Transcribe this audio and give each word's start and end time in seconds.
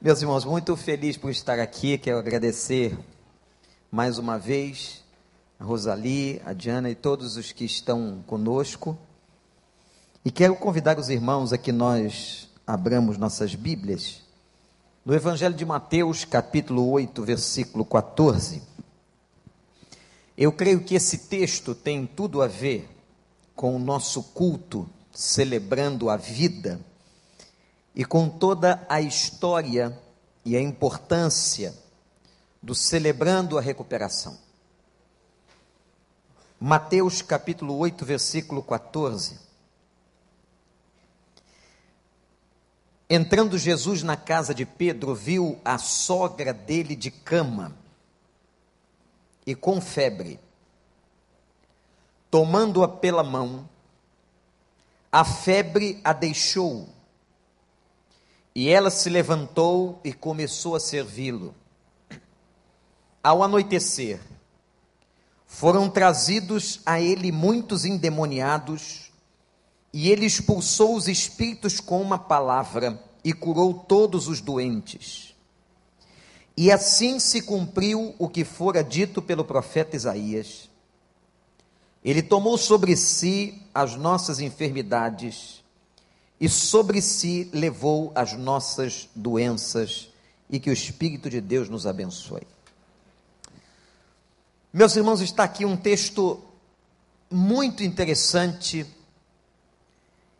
Meus 0.00 0.22
irmãos, 0.22 0.44
muito 0.44 0.76
feliz 0.76 1.16
por 1.16 1.28
estar 1.28 1.58
aqui. 1.58 1.98
Quero 1.98 2.18
agradecer 2.18 2.96
mais 3.90 4.16
uma 4.16 4.38
vez 4.38 5.04
a 5.58 5.64
Rosali, 5.64 6.40
a 6.46 6.52
Diana 6.52 6.88
e 6.88 6.94
todos 6.94 7.36
os 7.36 7.50
que 7.50 7.64
estão 7.64 8.22
conosco. 8.24 8.96
E 10.24 10.30
quero 10.30 10.54
convidar 10.54 11.00
os 11.00 11.08
irmãos 11.08 11.52
a 11.52 11.58
que 11.58 11.72
nós 11.72 12.48
abramos 12.64 13.18
nossas 13.18 13.56
Bíblias 13.56 14.22
no 15.04 15.12
Evangelho 15.12 15.56
de 15.56 15.66
Mateus, 15.66 16.24
capítulo 16.24 16.88
8, 16.90 17.20
versículo 17.24 17.84
14. 17.84 18.62
Eu 20.36 20.52
creio 20.52 20.84
que 20.84 20.94
esse 20.94 21.26
texto 21.26 21.74
tem 21.74 22.06
tudo 22.06 22.40
a 22.40 22.46
ver 22.46 22.88
com 23.56 23.74
o 23.74 23.80
nosso 23.80 24.22
culto 24.22 24.88
celebrando 25.10 26.08
a 26.08 26.16
vida 26.16 26.78
e 27.98 28.04
com 28.04 28.28
toda 28.28 28.86
a 28.88 29.00
história 29.00 30.00
e 30.44 30.56
a 30.56 30.60
importância 30.60 31.74
do 32.62 32.72
celebrando 32.72 33.58
a 33.58 33.60
recuperação. 33.60 34.38
Mateus 36.60 37.22
capítulo 37.22 37.76
8, 37.76 38.04
versículo 38.04 38.62
14. 38.62 39.40
Entrando 43.10 43.58
Jesus 43.58 44.04
na 44.04 44.16
casa 44.16 44.54
de 44.54 44.64
Pedro, 44.64 45.12
viu 45.12 45.58
a 45.64 45.76
sogra 45.76 46.54
dele 46.54 46.94
de 46.94 47.10
cama 47.10 47.76
e 49.44 49.56
com 49.56 49.80
febre. 49.80 50.38
Tomando-a 52.30 52.86
pela 52.86 53.24
mão, 53.24 53.68
a 55.10 55.24
febre 55.24 56.00
a 56.04 56.12
deixou 56.12 56.96
e 58.58 58.68
ela 58.70 58.90
se 58.90 59.08
levantou 59.08 60.00
e 60.02 60.12
começou 60.12 60.74
a 60.74 60.80
servi-lo. 60.80 61.54
Ao 63.22 63.40
anoitecer, 63.44 64.18
foram 65.46 65.88
trazidos 65.88 66.80
a 66.84 67.00
ele 67.00 67.30
muitos 67.30 67.84
endemoniados, 67.84 69.12
e 69.92 70.10
ele 70.10 70.26
expulsou 70.26 70.96
os 70.96 71.06
espíritos 71.06 71.78
com 71.78 72.02
uma 72.02 72.18
palavra 72.18 73.00
e 73.22 73.32
curou 73.32 73.72
todos 73.72 74.26
os 74.26 74.40
doentes. 74.40 75.36
E 76.56 76.72
assim 76.72 77.20
se 77.20 77.42
cumpriu 77.42 78.12
o 78.18 78.28
que 78.28 78.44
fora 78.44 78.82
dito 78.82 79.22
pelo 79.22 79.44
profeta 79.44 79.94
Isaías. 79.94 80.68
Ele 82.04 82.22
tomou 82.22 82.58
sobre 82.58 82.96
si 82.96 83.62
as 83.72 83.94
nossas 83.94 84.40
enfermidades 84.40 85.62
e 86.40 86.48
sobre 86.48 87.02
si 87.02 87.50
levou 87.52 88.12
as 88.14 88.32
nossas 88.34 89.08
doenças, 89.14 90.08
e 90.48 90.58
que 90.58 90.70
o 90.70 90.72
Espírito 90.72 91.28
de 91.28 91.40
Deus 91.40 91.68
nos 91.68 91.86
abençoe. 91.86 92.46
Meus 94.72 94.96
irmãos, 94.96 95.20
está 95.20 95.44
aqui 95.44 95.64
um 95.64 95.76
texto 95.76 96.42
muito 97.30 97.82
interessante 97.82 98.86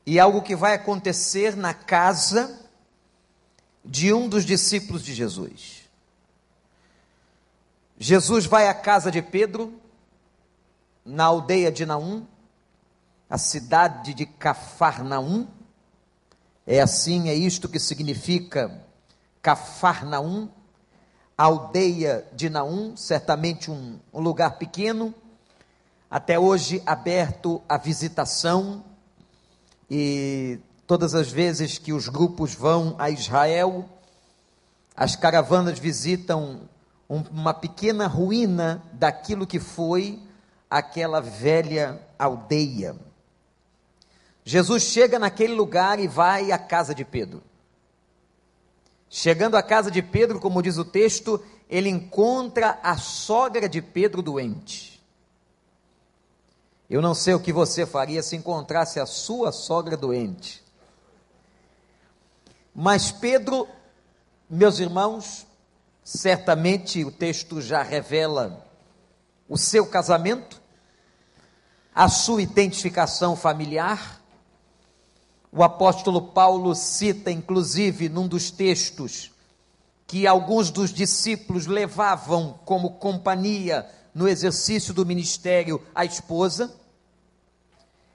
e 0.06 0.18
algo 0.18 0.40
que 0.40 0.56
vai 0.56 0.74
acontecer 0.74 1.56
na 1.56 1.74
casa 1.74 2.58
de 3.84 4.12
um 4.12 4.28
dos 4.28 4.44
discípulos 4.44 5.02
de 5.02 5.14
Jesus. 5.14 5.82
Jesus 7.98 8.46
vai 8.46 8.68
à 8.68 8.74
casa 8.74 9.10
de 9.10 9.20
Pedro, 9.20 9.78
na 11.04 11.24
aldeia 11.24 11.72
de 11.72 11.84
Naum, 11.84 12.26
a 13.28 13.36
cidade 13.36 14.14
de 14.14 14.24
Cafarnaum, 14.24 15.46
é 16.70 16.82
assim, 16.82 17.30
é 17.30 17.34
isto 17.34 17.66
que 17.66 17.80
significa 17.80 18.70
Cafarnaum, 19.40 20.50
aldeia 21.36 22.26
de 22.34 22.50
Naum, 22.50 22.94
certamente 22.94 23.70
um, 23.70 23.98
um 24.12 24.20
lugar 24.20 24.58
pequeno, 24.58 25.14
até 26.10 26.38
hoje 26.38 26.82
aberto 26.84 27.62
à 27.66 27.78
visitação, 27.78 28.84
e 29.90 30.58
todas 30.86 31.14
as 31.14 31.32
vezes 31.32 31.78
que 31.78 31.90
os 31.90 32.06
grupos 32.06 32.52
vão 32.52 32.94
a 32.98 33.08
Israel, 33.08 33.88
as 34.94 35.16
caravanas 35.16 35.78
visitam 35.78 36.68
um, 37.08 37.22
uma 37.30 37.54
pequena 37.54 38.06
ruína 38.06 38.82
daquilo 38.92 39.46
que 39.46 39.58
foi 39.58 40.20
aquela 40.68 41.22
velha 41.22 41.98
aldeia. 42.18 43.07
Jesus 44.48 44.84
chega 44.84 45.18
naquele 45.18 45.52
lugar 45.52 46.00
e 46.00 46.08
vai 46.08 46.52
à 46.52 46.58
casa 46.58 46.94
de 46.94 47.04
Pedro. 47.04 47.42
Chegando 49.10 49.58
à 49.58 49.62
casa 49.62 49.90
de 49.90 50.00
Pedro, 50.00 50.40
como 50.40 50.62
diz 50.62 50.78
o 50.78 50.86
texto, 50.86 51.38
ele 51.68 51.90
encontra 51.90 52.78
a 52.82 52.96
sogra 52.96 53.68
de 53.68 53.82
Pedro 53.82 54.22
doente. 54.22 55.04
Eu 56.88 57.02
não 57.02 57.12
sei 57.12 57.34
o 57.34 57.40
que 57.40 57.52
você 57.52 57.84
faria 57.84 58.22
se 58.22 58.36
encontrasse 58.36 58.98
a 58.98 59.04
sua 59.04 59.52
sogra 59.52 59.98
doente. 59.98 60.64
Mas 62.74 63.12
Pedro, 63.12 63.68
meus 64.48 64.78
irmãos, 64.78 65.46
certamente 66.02 67.04
o 67.04 67.12
texto 67.12 67.60
já 67.60 67.82
revela 67.82 68.66
o 69.46 69.58
seu 69.58 69.84
casamento, 69.84 70.58
a 71.94 72.08
sua 72.08 72.40
identificação 72.40 73.36
familiar, 73.36 74.18
o 75.50 75.62
apóstolo 75.62 76.20
Paulo 76.20 76.74
cita, 76.74 77.30
inclusive, 77.30 78.08
num 78.08 78.28
dos 78.28 78.50
textos, 78.50 79.30
que 80.06 80.26
alguns 80.26 80.70
dos 80.70 80.92
discípulos 80.92 81.66
levavam 81.66 82.58
como 82.64 82.92
companhia 82.92 83.86
no 84.14 84.28
exercício 84.28 84.92
do 84.92 85.06
ministério 85.06 85.82
a 85.94 86.04
esposa. 86.04 86.74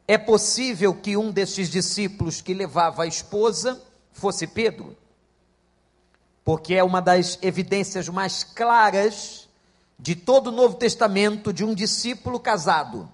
É 0.07 0.17
possível 0.17 0.93
que 0.93 1.15
um 1.15 1.31
desses 1.31 1.69
discípulos 1.69 2.41
que 2.41 2.53
levava 2.53 3.03
a 3.03 3.07
esposa 3.07 3.81
fosse 4.11 4.45
Pedro, 4.45 4.95
porque 6.43 6.75
é 6.75 6.83
uma 6.83 7.01
das 7.01 7.39
evidências 7.41 8.09
mais 8.09 8.43
claras 8.43 9.47
de 9.97 10.15
todo 10.15 10.47
o 10.47 10.51
Novo 10.51 10.75
Testamento 10.75 11.53
de 11.53 11.63
um 11.63 11.73
discípulo 11.73 12.39
casado. 12.39 13.09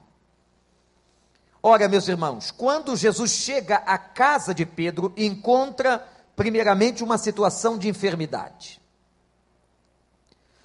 Ora, 1.61 1.89
meus 1.89 2.07
irmãos, 2.07 2.51
quando 2.51 2.95
Jesus 2.95 3.31
chega 3.31 3.77
à 3.77 3.97
casa 3.97 4.53
de 4.53 4.65
Pedro, 4.65 5.13
encontra 5.17 6.07
primeiramente 6.35 7.03
uma 7.03 7.17
situação 7.17 7.77
de 7.77 7.89
enfermidade. 7.89 8.81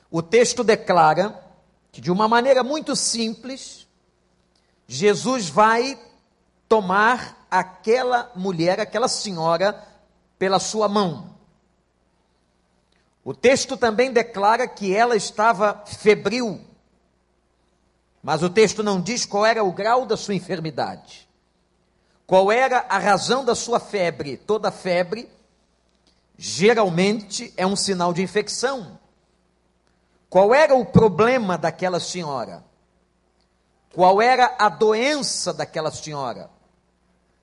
O 0.09 0.22
texto 0.22 0.62
declara 0.62 1.43
que, 1.91 2.00
de 2.00 2.12
uma 2.12 2.28
maneira 2.28 2.62
muito 2.62 2.94
simples, 2.94 3.88
Jesus 4.87 5.49
vai 5.49 5.99
tomar 6.69 7.47
aquela 7.50 8.31
mulher, 8.37 8.78
aquela 8.78 9.09
senhora, 9.09 9.82
pela 10.38 10.61
sua 10.61 10.88
mão. 10.88 11.34
O 13.25 13.34
texto 13.34 13.76
também 13.76 14.12
declara 14.12 14.69
que 14.69 14.94
ela 14.94 15.16
estava 15.16 15.82
febril, 15.87 16.61
mas 18.25 18.43
o 18.43 18.49
texto 18.49 18.83
não 18.83 19.03
diz 19.03 19.27
qual 19.27 19.45
era 19.45 19.62
o 19.62 19.71
grau 19.71 20.07
da 20.07 20.17
sua 20.17 20.35
enfermidade. 20.35 21.29
Qual 22.27 22.51
era 22.51 22.87
a 22.89 22.99
razão 22.99 23.45
da 23.45 23.55
sua 23.55 23.79
febre? 23.79 24.39
Toda 24.39 24.71
febre 24.73 25.29
geralmente 26.35 27.53
é 27.55 27.67
um 27.67 27.77
sinal 27.77 28.15
de 28.15 28.23
infecção. 28.23 28.99
Qual 30.31 30.55
era 30.55 30.75
o 30.75 30.87
problema 30.87 31.59
daquela 31.59 32.01
senhora? 32.01 32.65
Qual 33.93 34.23
era 34.23 34.56
a 34.59 34.71
doença 34.71 35.53
daquela 35.53 35.91
senhora? 35.91 36.49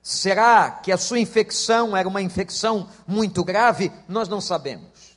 Será 0.02 0.68
que 0.68 0.90
a 0.90 0.98
sua 0.98 1.20
infecção 1.20 1.96
era 1.96 2.08
uma 2.08 2.20
infecção 2.20 2.88
muito 3.06 3.44
grave? 3.44 3.92
Nós 4.08 4.28
não 4.28 4.40
sabemos. 4.40 5.16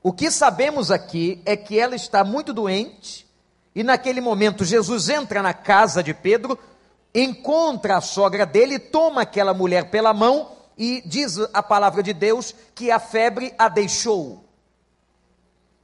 O 0.00 0.12
que 0.12 0.30
sabemos 0.30 0.92
aqui 0.92 1.42
é 1.44 1.56
que 1.56 1.80
ela 1.80 1.96
está 1.96 2.22
muito 2.22 2.52
doente 2.52 3.26
e 3.74 3.82
naquele 3.82 4.20
momento, 4.20 4.64
Jesus 4.64 5.08
entra 5.08 5.42
na 5.42 5.54
casa 5.54 6.02
de 6.02 6.12
Pedro, 6.12 6.58
encontra 7.14 7.96
a 7.96 8.00
sogra 8.00 8.44
dele, 8.44 8.78
toma 8.78 9.22
aquela 9.22 9.54
mulher 9.54 9.90
pela 9.90 10.12
mão 10.12 10.52
e 10.76 11.02
diz 11.06 11.38
a 11.52 11.62
palavra 11.62 12.02
de 12.02 12.12
Deus 12.12 12.54
que 12.74 12.90
a 12.90 12.98
febre 12.98 13.54
a 13.58 13.68
deixou 13.68 14.44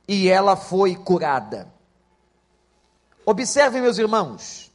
e 0.09 0.29
ela 0.29 0.57
foi 0.57 0.97
curada. 0.97 1.71
Observe, 3.27 3.79
meus 3.81 3.99
irmãos, 3.99 4.73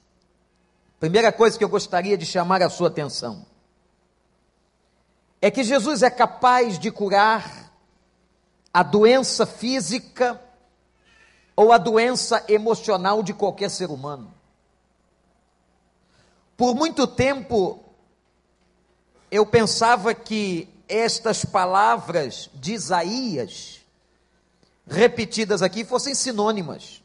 primeira 1.00 1.32
coisa 1.32 1.58
que 1.58 1.64
eu 1.64 1.70
gostaria 1.70 2.16
de 2.16 2.26
chamar 2.26 2.62
a 2.62 2.70
sua 2.70 2.88
atenção 2.88 3.46
é 5.42 5.50
que 5.50 5.64
Jesus 5.64 6.04
é 6.04 6.10
capaz 6.10 6.78
de 6.80 6.92
curar 6.92 7.74
a 8.72 8.82
doença 8.84 9.46
física 9.46 10.40
ou 11.56 11.72
a 11.72 11.78
doença 11.78 12.44
emocional 12.48 13.22
de 13.22 13.34
qualquer 13.34 13.70
ser 13.70 13.90
humano. 13.90 14.34
Por 16.58 16.76
muito 16.76 17.08
tempo, 17.08 17.84
eu 19.30 19.46
pensava 19.46 20.14
que 20.14 20.70
estas 20.88 21.44
palavras 21.44 22.50
de 22.54 22.74
Isaías, 22.74 23.82
repetidas 24.88 25.62
aqui, 25.62 25.84
fossem 25.84 26.14
sinônimas. 26.14 27.02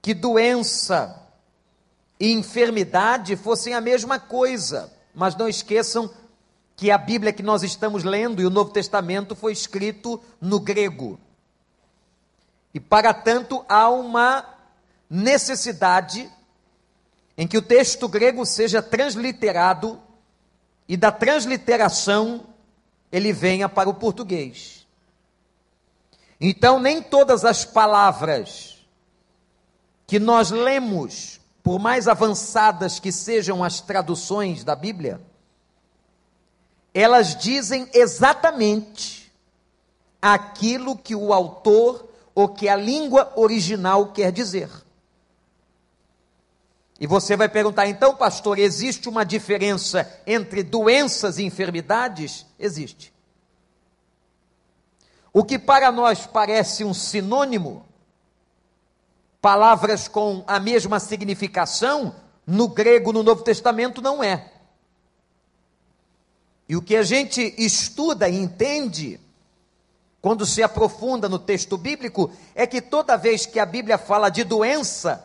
Que 0.00 0.14
doença 0.14 1.22
e 2.18 2.32
enfermidade 2.32 3.36
fossem 3.36 3.74
a 3.74 3.80
mesma 3.80 4.18
coisa. 4.18 4.92
Mas 5.14 5.36
não 5.36 5.48
esqueçam 5.48 6.10
que 6.76 6.90
a 6.90 6.98
Bíblia 6.98 7.32
que 7.32 7.42
nós 7.42 7.62
estamos 7.62 8.04
lendo 8.04 8.40
e 8.40 8.46
o 8.46 8.50
Novo 8.50 8.70
Testamento 8.70 9.34
foi 9.34 9.52
escrito 9.52 10.20
no 10.40 10.60
grego. 10.60 11.18
E 12.78 12.80
para 12.80 13.12
tanto 13.12 13.64
há 13.68 13.90
uma 13.90 14.44
necessidade 15.10 16.30
em 17.36 17.44
que 17.44 17.58
o 17.58 17.62
texto 17.62 18.06
grego 18.06 18.46
seja 18.46 18.80
transliterado 18.80 20.00
e 20.86 20.96
da 20.96 21.10
transliteração 21.10 22.46
ele 23.10 23.32
venha 23.32 23.68
para 23.68 23.90
o 23.90 23.94
português. 23.94 24.86
Então, 26.40 26.78
nem 26.78 27.02
todas 27.02 27.44
as 27.44 27.64
palavras 27.64 28.86
que 30.06 30.20
nós 30.20 30.52
lemos, 30.52 31.40
por 31.64 31.80
mais 31.80 32.06
avançadas 32.06 33.00
que 33.00 33.10
sejam 33.10 33.64
as 33.64 33.80
traduções 33.80 34.62
da 34.62 34.76
Bíblia, 34.76 35.20
elas 36.94 37.34
dizem 37.34 37.90
exatamente 37.92 39.32
aquilo 40.22 40.96
que 40.96 41.16
o 41.16 41.32
autor 41.32 42.07
ou 42.38 42.48
que 42.48 42.68
a 42.68 42.76
língua 42.76 43.32
original 43.34 44.12
quer 44.12 44.30
dizer. 44.30 44.70
E 47.00 47.04
você 47.04 47.36
vai 47.36 47.48
perguntar, 47.48 47.88
então, 47.88 48.14
pastor, 48.14 48.60
existe 48.60 49.08
uma 49.08 49.24
diferença 49.24 50.08
entre 50.24 50.62
doenças 50.62 51.38
e 51.38 51.42
enfermidades? 51.42 52.46
Existe. 52.56 53.12
O 55.32 55.42
que 55.42 55.58
para 55.58 55.90
nós 55.90 56.28
parece 56.28 56.84
um 56.84 56.94
sinônimo, 56.94 57.84
palavras 59.40 60.06
com 60.06 60.44
a 60.46 60.60
mesma 60.60 61.00
significação, 61.00 62.14
no 62.46 62.68
grego, 62.68 63.12
no 63.12 63.24
Novo 63.24 63.42
Testamento, 63.42 64.00
não 64.00 64.22
é. 64.22 64.52
E 66.68 66.76
o 66.76 66.82
que 66.82 66.94
a 66.94 67.02
gente 67.02 67.52
estuda 67.58 68.28
e 68.28 68.36
entende, 68.36 69.18
quando 70.20 70.44
se 70.44 70.62
aprofunda 70.62 71.28
no 71.28 71.38
texto 71.38 71.76
bíblico, 71.76 72.30
é 72.54 72.66
que 72.66 72.80
toda 72.80 73.16
vez 73.16 73.46
que 73.46 73.60
a 73.60 73.66
Bíblia 73.66 73.96
fala 73.96 74.28
de 74.28 74.42
doença, 74.44 75.24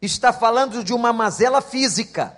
está 0.00 0.32
falando 0.32 0.82
de 0.82 0.94
uma 0.94 1.12
mazela 1.12 1.60
física, 1.60 2.36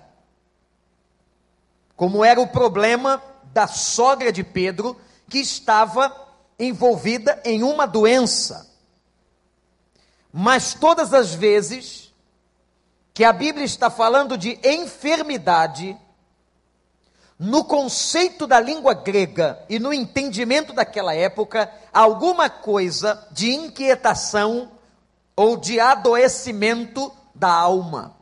como 1.95 2.25
era 2.25 2.41
o 2.41 2.49
problema 2.49 3.23
da 3.53 3.67
sogra 3.67 4.33
de 4.33 4.43
Pedro, 4.43 4.99
que 5.29 5.39
estava 5.39 6.29
envolvida 6.59 7.41
em 7.45 7.63
uma 7.63 7.87
doença. 7.87 8.71
Mas 10.33 10.75
todas 10.75 11.13
as 11.13 11.35
vezes 11.35 12.13
que 13.13 13.25
a 13.25 13.33
Bíblia 13.33 13.65
está 13.65 13.91
falando 13.91 14.39
de 14.39 14.59
enfermidade, 14.65 15.97
no 17.41 17.65
conceito 17.65 18.47
da 18.47 18.61
língua 18.61 18.93
grega 18.93 19.65
e 19.67 19.79
no 19.79 19.95
entendimento 19.95 20.75
daquela 20.75 21.15
época, 21.15 21.73
alguma 21.91 22.51
coisa 22.51 23.27
de 23.31 23.51
inquietação 23.51 24.71
ou 25.35 25.57
de 25.57 25.81
adoecimento 25.81 27.11
da 27.35 27.51
alma. 27.51 28.15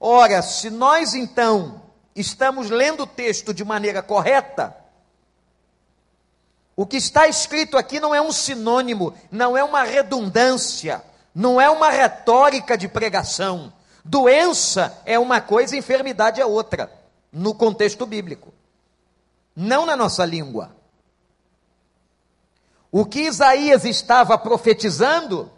Ora, 0.00 0.40
se 0.40 0.70
nós 0.70 1.12
então 1.12 1.82
estamos 2.16 2.70
lendo 2.70 3.02
o 3.02 3.06
texto 3.06 3.52
de 3.52 3.62
maneira 3.62 4.00
correta, 4.02 4.74
o 6.74 6.86
que 6.86 6.96
está 6.96 7.28
escrito 7.28 7.76
aqui 7.76 8.00
não 8.00 8.14
é 8.14 8.22
um 8.22 8.32
sinônimo, 8.32 9.12
não 9.30 9.54
é 9.54 9.62
uma 9.62 9.82
redundância, 9.82 11.02
não 11.34 11.60
é 11.60 11.68
uma 11.68 11.90
retórica 11.90 12.74
de 12.78 12.88
pregação. 12.88 13.70
Doença 14.02 14.98
é 15.04 15.18
uma 15.18 15.42
coisa, 15.42 15.76
enfermidade 15.76 16.40
é 16.40 16.46
outra, 16.46 17.01
no 17.32 17.54
contexto 17.54 18.04
bíblico, 18.04 18.52
não 19.56 19.86
na 19.86 19.96
nossa 19.96 20.24
língua. 20.24 20.76
O 22.90 23.06
que 23.06 23.20
Isaías 23.20 23.84
estava 23.84 24.36
profetizando 24.36 25.50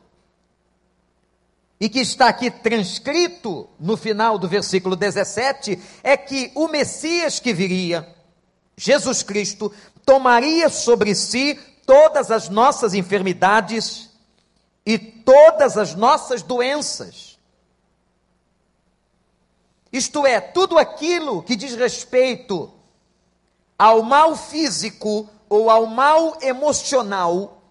e 1.81 1.88
que 1.88 2.00
está 2.00 2.29
aqui 2.29 2.50
transcrito 2.50 3.69
no 3.79 3.97
final 3.97 4.38
do 4.38 4.49
versículo 4.49 4.97
17, 4.97 5.79
é 6.03 6.17
que 6.17 6.53
o 6.55 6.69
Messias 6.69 7.41
que 7.41 7.53
viria, 7.53 8.09
Jesus 8.77 9.23
Cristo, 9.23 9.73
tomaria 10.05 10.69
sobre 10.69 11.15
si 11.15 11.59
todas 11.85 12.31
as 12.31 12.49
nossas 12.49 12.94
enfermidades 12.94 14.09
e 14.87 14.99
todas 14.99 15.77
as 15.77 15.94
nossas 15.94 16.43
doenças. 16.43 17.33
Isto 19.94 20.26
é, 20.26 20.41
tudo 20.41 20.76
aquilo 20.76 21.41
que 21.41 21.55
diz 21.55 21.76
respeito 21.76 22.69
ao 23.79 24.02
mal 24.02 24.35
físico 24.35 25.31
ou 25.49 25.70
ao 25.70 25.87
mal 25.87 26.37
emocional 26.43 27.62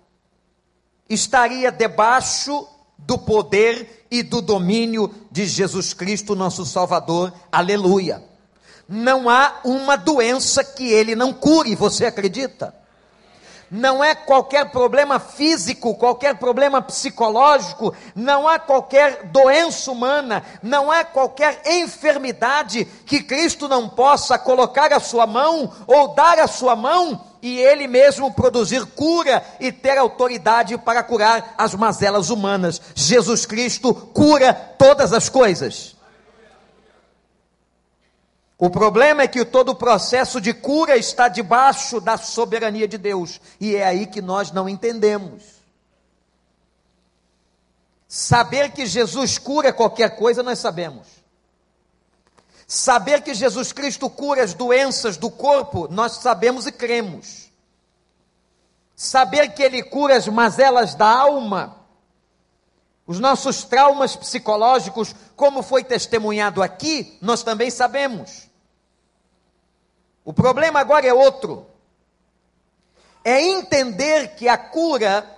estaria 1.10 1.70
debaixo 1.70 2.66
do 2.98 3.18
poder 3.18 4.08
e 4.10 4.24
do 4.24 4.42
domínio 4.42 5.14
de 5.30 5.46
Jesus 5.46 5.94
Cristo, 5.94 6.34
nosso 6.34 6.66
Salvador. 6.66 7.34
Aleluia. 7.52 8.24
Não 8.88 9.30
há 9.30 9.60
uma 9.66 9.98
doença 9.98 10.64
que 10.64 10.90
ele 10.90 11.18
não 11.18 11.34
cure, 11.34 11.76
você 11.76 12.06
acredita? 12.06 12.74
Não 13.76 14.04
é 14.04 14.14
qualquer 14.14 14.70
problema 14.70 15.20
físico, 15.20 15.96
qualquer 15.96 16.38
problema 16.38 16.80
psicológico, 16.80 17.92
não 18.14 18.48
há 18.48 18.60
qualquer 18.60 19.24
doença 19.32 19.92
humana, 19.92 20.44
não 20.62 20.92
há 20.92 21.04
qualquer 21.04 21.60
enfermidade 21.66 22.86
que 23.04 23.24
Cristo 23.24 23.68
não 23.68 23.90
possa 23.90 24.38
colocar 24.38 24.94
a 24.94 25.00
sua 25.00 25.26
mão 25.26 25.74
ou 25.88 26.10
dar 26.10 26.38
a 26.38 26.48
sua 26.48 26.76
mão 26.76 27.20
e 27.42 27.60
ele 27.60 27.88
mesmo 27.88 28.32
produzir 28.32 28.86
cura 28.86 29.44
e 29.60 29.72
ter 29.72 29.98
autoridade 29.98 30.78
para 30.78 31.02
curar 31.02 31.56
as 31.58 31.74
mazelas 31.74 32.30
humanas. 32.30 32.80
Jesus 32.94 33.44
Cristo 33.44 33.92
cura 33.92 34.54
todas 34.54 35.12
as 35.12 35.30
coisas. 35.30 35.93
O 38.64 38.70
problema 38.70 39.24
é 39.24 39.28
que 39.28 39.44
todo 39.44 39.74
o 39.74 39.76
processo 39.76 40.40
de 40.40 40.54
cura 40.54 40.96
está 40.96 41.28
debaixo 41.28 42.00
da 42.00 42.16
soberania 42.16 42.88
de 42.88 42.98
Deus, 42.98 43.42
e 43.60 43.76
é 43.76 43.86
aí 43.86 44.08
que 44.08 44.22
nós 44.22 44.54
não 44.54 44.70
entendemos. 44.70 45.44
Saber 48.08 48.72
que 48.72 48.86
Jesus 48.86 49.38
cura 49.38 49.74
qualquer 49.74 50.16
coisa, 50.16 50.42
nós 50.42 50.60
sabemos. 50.60 51.06
Saber 52.66 53.22
que 53.22 53.34
Jesus 53.34 53.74
Cristo 53.74 54.10
cura 54.10 54.42
as 54.42 54.54
doenças 54.54 55.18
do 55.18 55.30
corpo, 55.30 55.90
nós 55.92 56.14
sabemos 56.14 56.66
e 56.66 56.72
cremos. 56.72 57.52
Saber 58.96 59.50
que 59.50 59.62
Ele 59.62 59.84
cura 59.84 60.16
as 60.16 60.30
mazelas 60.30 60.96
da 60.96 61.10
alma, 61.10 61.86
os 63.06 63.20
nossos 63.20 63.66
traumas 63.66 64.16
psicológicos, 64.16 65.14
como 65.36 65.62
foi 65.62 65.84
testemunhado 65.84 66.64
aqui, 66.64 67.18
nós 67.22 67.44
também 67.44 67.70
sabemos. 67.70 68.53
O 70.24 70.32
problema 70.32 70.80
agora 70.80 71.06
é 71.06 71.14
outro. 71.14 71.68
É 73.24 73.42
entender 73.42 74.36
que 74.36 74.48
a 74.48 74.58
cura 74.58 75.30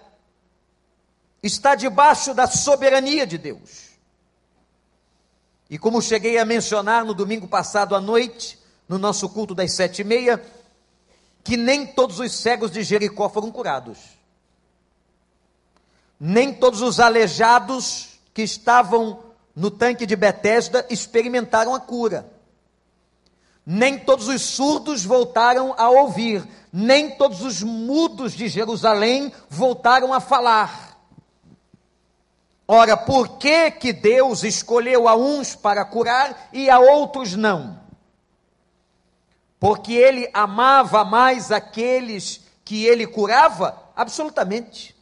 está 1.42 1.76
debaixo 1.76 2.34
da 2.34 2.48
soberania 2.48 3.26
de 3.26 3.38
Deus. 3.38 3.86
E 5.70 5.78
como 5.78 6.02
cheguei 6.02 6.38
a 6.38 6.46
mencionar 6.46 7.04
no 7.04 7.14
domingo 7.14 7.48
passado 7.48 7.96
à 7.96 8.02
noite, 8.02 8.60
no 8.88 8.98
nosso 8.98 9.28
culto 9.30 9.56
das 9.56 9.74
sete 9.76 10.02
e 10.02 10.04
meia, 10.04 10.44
que 11.44 11.58
nem 11.58 11.86
todos 11.86 12.20
os 12.20 12.32
cegos 12.32 12.72
de 12.72 12.84
Jericó 12.84 13.30
foram 13.30 13.52
curados. 13.52 13.98
Nem 16.20 16.54
todos 16.54 16.82
os 16.82 17.00
aleijados 17.00 18.20
que 18.34 18.42
estavam 18.42 19.24
no 19.56 19.72
tanque 19.72 20.06
de 20.06 20.16
Betesda 20.16 20.86
experimentaram 20.90 21.74
a 21.74 21.80
cura. 21.80 22.35
Nem 23.66 23.98
todos 23.98 24.28
os 24.28 24.42
surdos 24.42 25.04
voltaram 25.04 25.74
a 25.78 25.90
ouvir, 25.90 26.48
nem 26.72 27.10
todos 27.12 27.42
os 27.42 27.64
mudos 27.64 28.34
de 28.34 28.48
Jerusalém 28.48 29.34
voltaram 29.50 30.14
a 30.14 30.20
falar. 30.20 31.00
Ora, 32.68 32.98
por 32.98 33.38
que 33.38 33.72
que 33.72 33.94
Deus 33.94 34.44
escolheu 34.44 35.08
a 35.08 35.16
uns 35.16 35.56
para 35.56 35.86
curar 35.86 36.50
e 36.52 36.70
a 36.70 36.80
outros 36.80 37.36
não? 37.36 37.80
Porque 39.60 39.94
ele 39.94 40.30
amava 40.34 41.04
mais 41.04 41.52
aqueles 41.52 42.42
que 42.64 42.86
ele 42.86 43.08
curava? 43.08 43.84
Absolutamente. 43.96 44.96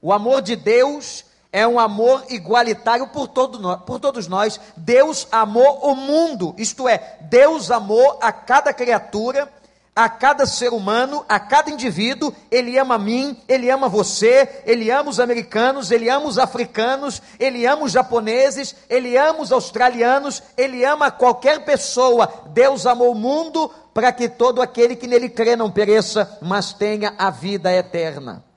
O 0.00 0.12
amor 0.12 0.42
de 0.42 0.56
Deus 0.56 1.24
é 1.52 1.66
um 1.66 1.78
amor 1.78 2.24
igualitário 2.28 3.08
por, 3.08 3.28
todo 3.28 3.78
por 3.78 3.98
todos 3.98 4.28
nós. 4.28 4.60
Deus 4.76 5.26
amou 5.32 5.80
o 5.82 5.94
mundo, 5.94 6.54
isto 6.58 6.88
é, 6.88 7.16
Deus 7.22 7.70
amou 7.70 8.18
a 8.20 8.30
cada 8.30 8.72
criatura, 8.72 9.50
a 9.96 10.08
cada 10.08 10.46
ser 10.46 10.72
humano, 10.72 11.24
a 11.28 11.40
cada 11.40 11.70
indivíduo. 11.70 12.32
Ele 12.50 12.78
ama 12.78 12.94
a 12.94 12.98
mim, 12.98 13.36
ele 13.48 13.68
ama 13.70 13.88
você, 13.88 14.62
ele 14.64 14.90
ama 14.90 15.10
os 15.10 15.18
americanos, 15.18 15.90
ele 15.90 16.08
ama 16.08 16.26
os 16.26 16.38
africanos, 16.38 17.20
ele 17.40 17.66
ama 17.66 17.84
os 17.84 17.92
japoneses, 17.92 18.76
ele 18.88 19.16
ama 19.16 19.40
os 19.40 19.50
australianos, 19.50 20.42
ele 20.56 20.84
ama 20.84 21.10
qualquer 21.10 21.64
pessoa. 21.64 22.32
Deus 22.50 22.86
amou 22.86 23.10
o 23.10 23.18
mundo 23.18 23.70
para 23.92 24.12
que 24.12 24.28
todo 24.28 24.62
aquele 24.62 24.94
que 24.94 25.08
nele 25.08 25.28
crê 25.28 25.56
não 25.56 25.70
pereça, 25.70 26.38
mas 26.40 26.72
tenha 26.72 27.14
a 27.18 27.30
vida 27.30 27.72
eterna. 27.72 28.47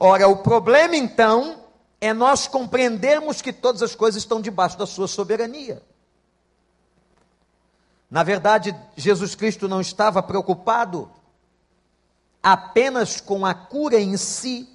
Ora, 0.00 0.28
o 0.28 0.36
problema 0.36 0.96
então 0.96 1.64
é 2.00 2.14
nós 2.14 2.46
compreendermos 2.46 3.42
que 3.42 3.52
todas 3.52 3.82
as 3.82 3.96
coisas 3.96 4.22
estão 4.22 4.40
debaixo 4.40 4.78
da 4.78 4.86
sua 4.86 5.08
soberania. 5.08 5.82
Na 8.08 8.22
verdade, 8.22 8.74
Jesus 8.96 9.34
Cristo 9.34 9.66
não 9.66 9.80
estava 9.80 10.22
preocupado 10.22 11.10
apenas 12.40 13.20
com 13.20 13.44
a 13.44 13.52
cura 13.52 14.00
em 14.00 14.16
si. 14.16 14.68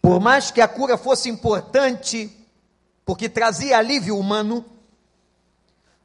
Por 0.00 0.20
mais 0.20 0.52
que 0.52 0.60
a 0.60 0.68
cura 0.68 0.96
fosse 0.96 1.28
importante, 1.28 2.30
porque 3.04 3.28
trazia 3.28 3.78
alívio 3.78 4.16
humano, 4.16 4.64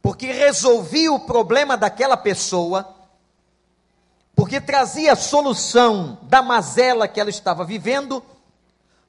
porque 0.02 0.32
resolvia 0.32 1.14
o 1.14 1.20
problema 1.20 1.78
daquela 1.78 2.18
pessoa, 2.18 2.99
porque 4.40 4.62
trazia 4.62 5.18
solução 5.18 6.18
da 6.22 6.42
mazela 6.42 7.10
que 7.10 7.20
ela 7.20 7.30
estava 7.30 7.66
vivendo. 7.66 8.24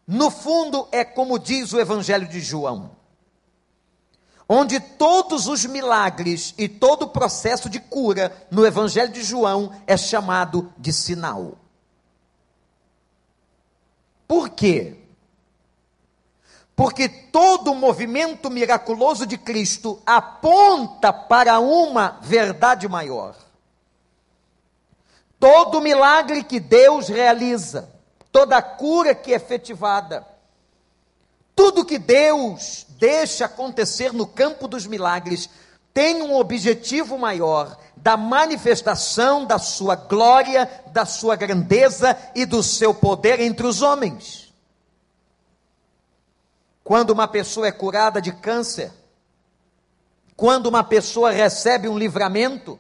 No 0.05 0.29
fundo, 0.29 0.89
é 0.91 1.05
como 1.05 1.39
diz 1.39 1.73
o 1.73 1.79
Evangelho 1.79 2.27
de 2.27 2.41
João, 2.41 2.91
onde 4.49 4.81
todos 4.81 5.47
os 5.47 5.65
milagres 5.65 6.53
e 6.59 6.69
todo 6.69 7.03
o 7.03 7.09
processo 7.11 7.71
de 7.71 7.79
cura 7.79 8.45
no 8.51 8.67
Evangelho 8.67 9.13
de 9.13 9.23
João 9.23 9.71
é 9.87 9.97
chamado 9.97 10.75
de 10.77 10.93
sinal. 10.93 11.57
Por 14.27 14.49
quê? 14.49 14.97
Porque 16.75 17.09
todo 17.09 17.71
o 17.71 17.77
movimento 17.77 18.51
miraculoso 18.51 19.25
de 19.25 19.39
Cristo 19.39 20.03
aponta 20.05 21.13
para 21.13 21.61
uma 21.61 22.19
verdade 22.21 22.89
maior. 22.89 23.50
Todo 25.41 25.81
milagre 25.81 26.45
que 26.45 26.61
Deus 26.61 27.09
realiza, 27.09 27.89
toda 28.31 28.61
cura 28.61 29.15
que 29.15 29.33
é 29.33 29.37
efetivada, 29.37 30.27
tudo 31.57 31.85
que 31.85 31.99
Deus 31.99 32.87
deixa 32.91 33.47
acontecer 33.47 34.13
no 34.13 34.27
campo 34.27 34.69
dos 34.69 34.87
milagres 34.87 35.49
tem 35.93 36.23
um 36.23 36.37
objetivo 36.37 37.19
maior 37.19 37.77
da 37.97 38.17
manifestação 38.17 39.45
da 39.45 39.59
sua 39.59 39.95
glória, 39.95 40.71
da 40.93 41.05
sua 41.05 41.37
grandeza 41.37 42.17
e 42.35 42.47
do 42.47 42.63
seu 42.63 42.95
poder 42.95 43.41
entre 43.41 43.67
os 43.67 43.83
homens. 43.83 44.53
Quando 46.85 47.11
uma 47.11 47.27
pessoa 47.27 47.67
é 47.67 47.73
curada 47.73 48.21
de 48.21 48.33
câncer, 48.33 48.93
quando 50.37 50.67
uma 50.67 50.85
pessoa 50.85 51.31
recebe 51.31 51.89
um 51.89 51.99
livramento, 51.99 52.79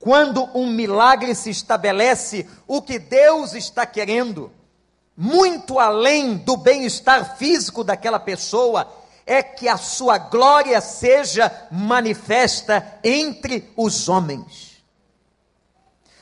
quando 0.00 0.48
um 0.54 0.66
milagre 0.66 1.34
se 1.34 1.50
estabelece, 1.50 2.48
o 2.66 2.80
que 2.80 2.98
Deus 2.98 3.52
está 3.52 3.84
querendo, 3.84 4.50
muito 5.14 5.78
além 5.78 6.38
do 6.38 6.56
bem-estar 6.56 7.36
físico 7.36 7.84
daquela 7.84 8.18
pessoa, 8.18 8.90
é 9.26 9.42
que 9.42 9.68
a 9.68 9.76
sua 9.76 10.16
glória 10.16 10.80
seja 10.80 11.52
manifesta 11.70 12.98
entre 13.04 13.70
os 13.76 14.08
homens. 14.08 14.82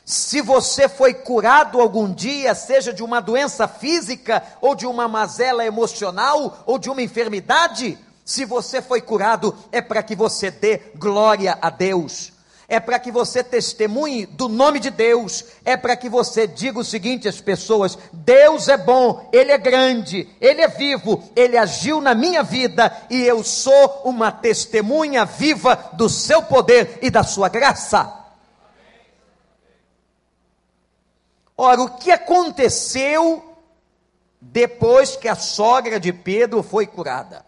Se 0.05 0.41
você 0.41 0.89
foi 0.89 1.15
curado 1.15 1.81
algum 1.81 2.13
dia, 2.13 2.57
seja 2.57 2.93
de 2.93 3.05
uma 3.05 3.21
doença 3.21 3.69
física, 3.69 4.43
ou 4.61 4.75
de 4.75 4.87
uma 4.87 5.07
mazela 5.07 5.65
emocional, 5.65 6.65
ou 6.67 6.79
de 6.79 6.91
uma 6.91 7.03
enfermidade, 7.03 7.97
se 8.25 8.45
você 8.45 8.83
foi 8.83 9.01
curado, 9.01 9.57
é 9.71 9.81
para 9.81 10.03
que 10.03 10.17
você 10.17 10.51
dê 10.51 10.79
glória 10.97 11.57
a 11.63 11.71
Deus 11.71 12.33
é 12.69 12.79
para 12.79 12.99
que 12.99 13.11
você 13.11 13.43
testemunhe 13.43 14.27
do 14.27 14.47
nome 14.47 14.79
de 14.79 14.91
Deus, 14.91 15.43
é 15.65 15.75
para 15.75 15.97
que 15.97 16.07
você 16.07 16.47
diga 16.47 16.79
o 16.79 16.85
seguinte 16.85 17.27
às 17.27 17.41
pessoas: 17.41 17.99
Deus 18.13 18.69
é 18.69 18.77
bom, 18.77 19.27
Ele 19.33 19.51
é 19.51 19.57
grande, 19.57 20.29
Ele 20.39 20.61
é 20.61 20.69
vivo, 20.69 21.25
Ele 21.35 21.57
agiu 21.57 21.99
na 21.99 22.15
minha 22.15 22.43
vida 22.43 22.95
e 23.09 23.23
eu 23.23 23.43
sou 23.43 24.03
uma 24.05 24.31
testemunha 24.31 25.25
viva 25.25 25.93
do 25.95 26.11
seu 26.11 26.43
poder 26.43 26.99
e 27.01 27.09
da 27.09 27.23
sua 27.23 27.49
graça. 27.49 28.15
Ora, 31.57 31.81
o 31.81 31.97
que 31.97 32.13
aconteceu 32.13 33.57
depois 34.41 35.17
que 35.17 35.27
a 35.27 35.35
sogra 35.35 35.99
de 35.99 36.13
Pedro 36.13 36.63
foi 36.63 36.87
curada? 36.87 37.48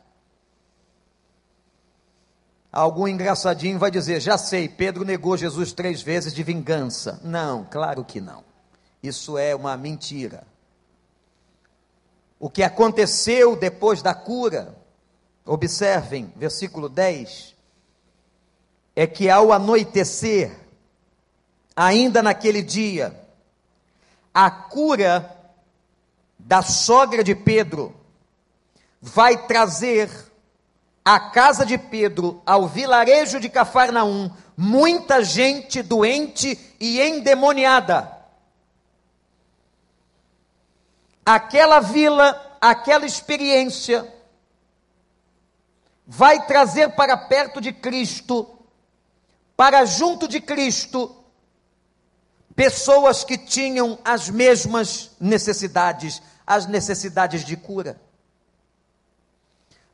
Algum 2.73 3.09
engraçadinho 3.09 3.79
vai 3.79 3.91
dizer: 3.91 4.21
já 4.21 4.39
sei, 4.39 4.69
Pedro 4.69 5.05
negou 5.05 5.37
Jesus 5.37 5.73
três 5.73 6.03
vezes 6.03 6.33
de 6.33 6.43
vingança. 6.43 7.21
Não, 7.25 7.67
claro 7.69 8.05
que 8.05 8.21
não. 8.21 8.45
Isso 9.03 9.37
é 9.37 9.55
uma 9.55 9.77
mentira. 9.77 10.47
O 12.39 12.49
que 12.49 12.63
aconteceu 12.63 13.57
depois 13.57 14.03
da 14.03 14.15
cura, 14.15 14.75
observem, 15.45 16.33
versículo 16.37 16.89
10, 16.89 17.55
é 18.95 19.07
que 19.07 19.29
ao 19.29 19.53
anoitecer, 19.53 20.57
ainda 21.75 22.23
naquele 22.23 22.63
dia, 22.63 23.19
a 24.33 24.51
cura 24.51 25.37
da 26.39 26.63
sogra 26.63 27.23
de 27.23 27.35
Pedro 27.35 27.95
vai 29.03 29.47
trazer 29.47 30.30
à 31.05 31.19
casa 31.19 31.65
de 31.65 31.79
Pedro, 31.79 32.43
ao 32.45 32.69
vilarejo 32.69 33.41
de 33.41 33.49
Cafarnaum, 33.49 34.31
muita 34.57 35.25
gente 35.25 35.83
doente 35.83 36.59
e 36.79 37.01
endemoniada. 37.01 38.19
Aquela 41.25 41.81
vila, 41.81 42.59
aquela 42.61 43.07
experiência, 43.07 44.07
vai 46.07 46.45
trazer 46.47 46.91
para 46.91 47.17
perto 47.17 47.61
de 47.61 47.73
Cristo, 47.73 48.59
para 49.57 49.85
junto 49.85 50.27
de 50.27 50.41
Cristo, 50.41 51.17
pessoas 52.55 53.25
que 53.25 53.39
tinham 53.39 53.99
as 54.05 54.29
mesmas 54.29 55.13
necessidades, 55.21 56.21
as 56.47 56.67
necessidades 56.67 57.45
de 57.45 57.57
cura. 57.57 58.01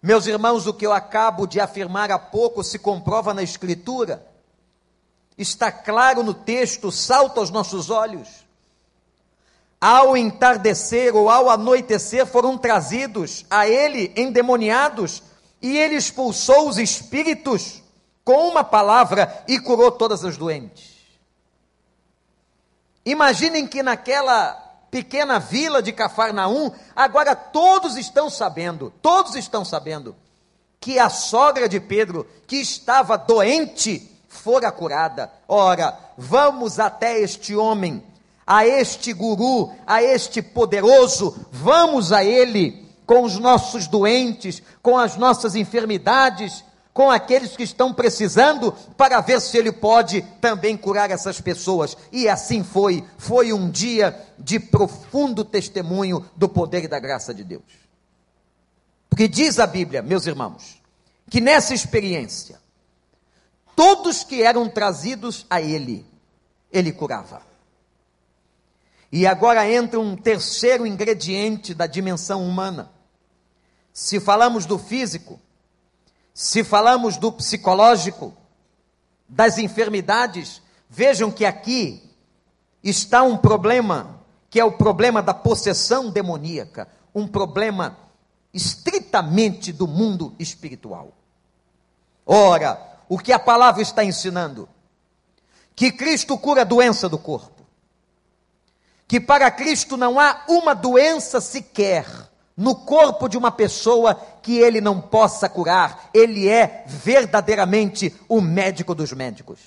Meus 0.06 0.28
irmãos, 0.28 0.68
o 0.68 0.72
que 0.72 0.86
eu 0.86 0.92
acabo 0.92 1.48
de 1.48 1.58
afirmar 1.58 2.12
há 2.12 2.18
pouco 2.18 2.62
se 2.62 2.78
comprova 2.78 3.34
na 3.34 3.42
Escritura, 3.42 4.24
está 5.36 5.72
claro 5.72 6.22
no 6.22 6.32
texto, 6.32 6.92
salta 6.92 7.40
aos 7.40 7.50
nossos 7.50 7.90
olhos. 7.90 8.28
Ao 9.80 10.16
entardecer 10.16 11.16
ou 11.16 11.28
ao 11.28 11.50
anoitecer 11.50 12.24
foram 12.24 12.56
trazidos 12.56 13.44
a 13.50 13.66
ele 13.66 14.12
endemoniados, 14.16 15.24
e 15.60 15.76
ele 15.76 15.96
expulsou 15.96 16.68
os 16.68 16.78
espíritos 16.78 17.82
com 18.24 18.46
uma 18.46 18.62
palavra 18.62 19.44
e 19.48 19.58
curou 19.58 19.90
todas 19.90 20.24
as 20.24 20.36
doentes. 20.36 20.98
Imaginem 23.04 23.66
que 23.66 23.82
naquela 23.82 24.65
pequena 24.96 25.38
vila 25.38 25.82
de 25.82 25.92
Cafarnaum, 25.92 26.70
agora 26.94 27.36
todos 27.36 27.98
estão 27.98 28.30
sabendo, 28.30 28.90
todos 29.02 29.36
estão 29.36 29.62
sabendo, 29.62 30.16
que 30.80 30.98
a 30.98 31.10
sogra 31.10 31.68
de 31.68 31.78
Pedro, 31.78 32.26
que 32.46 32.56
estava 32.56 33.18
doente, 33.18 34.10
fora 34.26 34.72
curada. 34.72 35.30
Ora, 35.46 35.98
vamos 36.16 36.80
até 36.80 37.20
este 37.20 37.54
homem, 37.54 38.02
a 38.46 38.66
este 38.66 39.12
guru, 39.12 39.70
a 39.86 40.02
este 40.02 40.40
poderoso, 40.40 41.46
vamos 41.52 42.10
a 42.10 42.24
ele 42.24 42.88
com 43.04 43.22
os 43.22 43.38
nossos 43.38 43.86
doentes, 43.86 44.62
com 44.80 44.96
as 44.96 45.14
nossas 45.18 45.54
enfermidades, 45.54 46.64
com 46.96 47.10
aqueles 47.10 47.54
que 47.54 47.62
estão 47.62 47.92
precisando, 47.92 48.72
para 48.96 49.20
ver 49.20 49.38
se 49.38 49.58
ele 49.58 49.70
pode 49.70 50.22
também 50.40 50.78
curar 50.78 51.10
essas 51.10 51.38
pessoas. 51.38 51.94
E 52.10 52.26
assim 52.26 52.64
foi. 52.64 53.04
Foi 53.18 53.52
um 53.52 53.70
dia 53.70 54.18
de 54.38 54.58
profundo 54.58 55.44
testemunho 55.44 56.24
do 56.34 56.48
poder 56.48 56.84
e 56.84 56.88
da 56.88 56.98
graça 56.98 57.34
de 57.34 57.44
Deus. 57.44 57.64
Porque 59.10 59.28
diz 59.28 59.58
a 59.58 59.66
Bíblia, 59.66 60.00
meus 60.00 60.26
irmãos, 60.26 60.80
que 61.28 61.38
nessa 61.38 61.74
experiência, 61.74 62.58
todos 63.76 64.24
que 64.24 64.42
eram 64.42 64.66
trazidos 64.66 65.44
a 65.50 65.60
ele, 65.60 66.06
ele 66.72 66.92
curava. 66.92 67.42
E 69.12 69.26
agora 69.26 69.70
entra 69.70 70.00
um 70.00 70.16
terceiro 70.16 70.86
ingrediente 70.86 71.74
da 71.74 71.86
dimensão 71.86 72.42
humana. 72.42 72.90
Se 73.92 74.18
falamos 74.18 74.64
do 74.64 74.78
físico, 74.78 75.38
se 76.36 76.62
falamos 76.62 77.16
do 77.16 77.32
psicológico, 77.32 78.36
das 79.26 79.56
enfermidades, 79.56 80.60
vejam 80.86 81.30
que 81.30 81.46
aqui 81.46 82.12
está 82.84 83.22
um 83.22 83.38
problema, 83.38 84.20
que 84.50 84.60
é 84.60 84.64
o 84.64 84.72
problema 84.72 85.22
da 85.22 85.32
possessão 85.32 86.10
demoníaca, 86.10 86.88
um 87.14 87.26
problema 87.26 87.96
estritamente 88.52 89.72
do 89.72 89.88
mundo 89.88 90.34
espiritual. 90.38 91.14
Ora, 92.26 92.86
o 93.08 93.18
que 93.18 93.32
a 93.32 93.38
palavra 93.38 93.80
está 93.80 94.04
ensinando? 94.04 94.68
Que 95.74 95.90
Cristo 95.90 96.36
cura 96.36 96.60
a 96.60 96.64
doença 96.64 97.08
do 97.08 97.16
corpo. 97.16 97.64
Que 99.08 99.18
para 99.18 99.50
Cristo 99.50 99.96
não 99.96 100.20
há 100.20 100.44
uma 100.46 100.74
doença 100.74 101.40
sequer 101.40 102.04
no 102.56 102.74
corpo 102.74 103.28
de 103.28 103.36
uma 103.36 103.52
pessoa 103.52 104.14
que 104.42 104.56
ele 104.58 104.80
não 104.80 105.00
possa 105.00 105.48
curar. 105.48 106.08
Ele 106.14 106.48
é 106.48 106.84
verdadeiramente 106.86 108.14
o 108.28 108.40
médico 108.40 108.94
dos 108.94 109.12
médicos. 109.12 109.58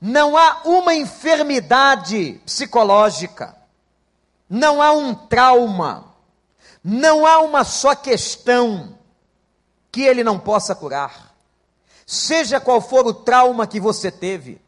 Não 0.00 0.36
há 0.36 0.62
uma 0.64 0.94
enfermidade 0.94 2.40
psicológica, 2.44 3.54
não 4.48 4.80
há 4.80 4.92
um 4.92 5.14
trauma, 5.14 6.14
não 6.82 7.26
há 7.26 7.40
uma 7.40 7.64
só 7.64 7.94
questão 7.94 8.98
que 9.92 10.02
ele 10.02 10.24
não 10.24 10.38
possa 10.38 10.74
curar. 10.74 11.34
Seja 12.06 12.58
qual 12.58 12.80
for 12.80 13.06
o 13.06 13.14
trauma 13.14 13.66
que 13.66 13.78
você 13.78 14.10
teve, 14.10 14.60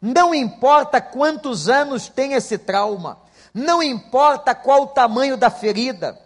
não 0.00 0.34
importa 0.34 1.00
quantos 1.00 1.68
anos 1.68 2.08
tem 2.08 2.32
esse 2.32 2.56
trauma, 2.58 3.18
não 3.56 3.82
importa 3.82 4.54
qual 4.54 4.82
o 4.82 4.86
tamanho 4.88 5.34
da 5.34 5.48
ferida, 5.48 6.20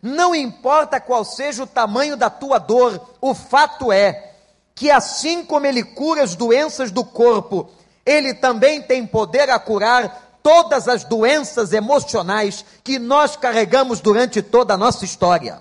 não 0.00 0.34
importa 0.34 0.98
qual 0.98 1.26
seja 1.26 1.64
o 1.64 1.66
tamanho 1.66 2.16
da 2.16 2.30
tua 2.30 2.58
dor, 2.58 3.16
o 3.20 3.34
fato 3.34 3.92
é 3.92 4.32
que 4.74 4.90
assim 4.90 5.44
como 5.44 5.66
ele 5.66 5.84
cura 5.84 6.22
as 6.22 6.34
doenças 6.34 6.90
do 6.90 7.04
corpo, 7.04 7.70
ele 8.06 8.32
também 8.32 8.80
tem 8.80 9.06
poder 9.06 9.50
a 9.50 9.58
curar 9.58 10.38
todas 10.42 10.88
as 10.88 11.04
doenças 11.04 11.74
emocionais 11.74 12.64
que 12.82 12.98
nós 12.98 13.36
carregamos 13.36 14.00
durante 14.00 14.40
toda 14.40 14.72
a 14.72 14.78
nossa 14.78 15.04
história. 15.04 15.60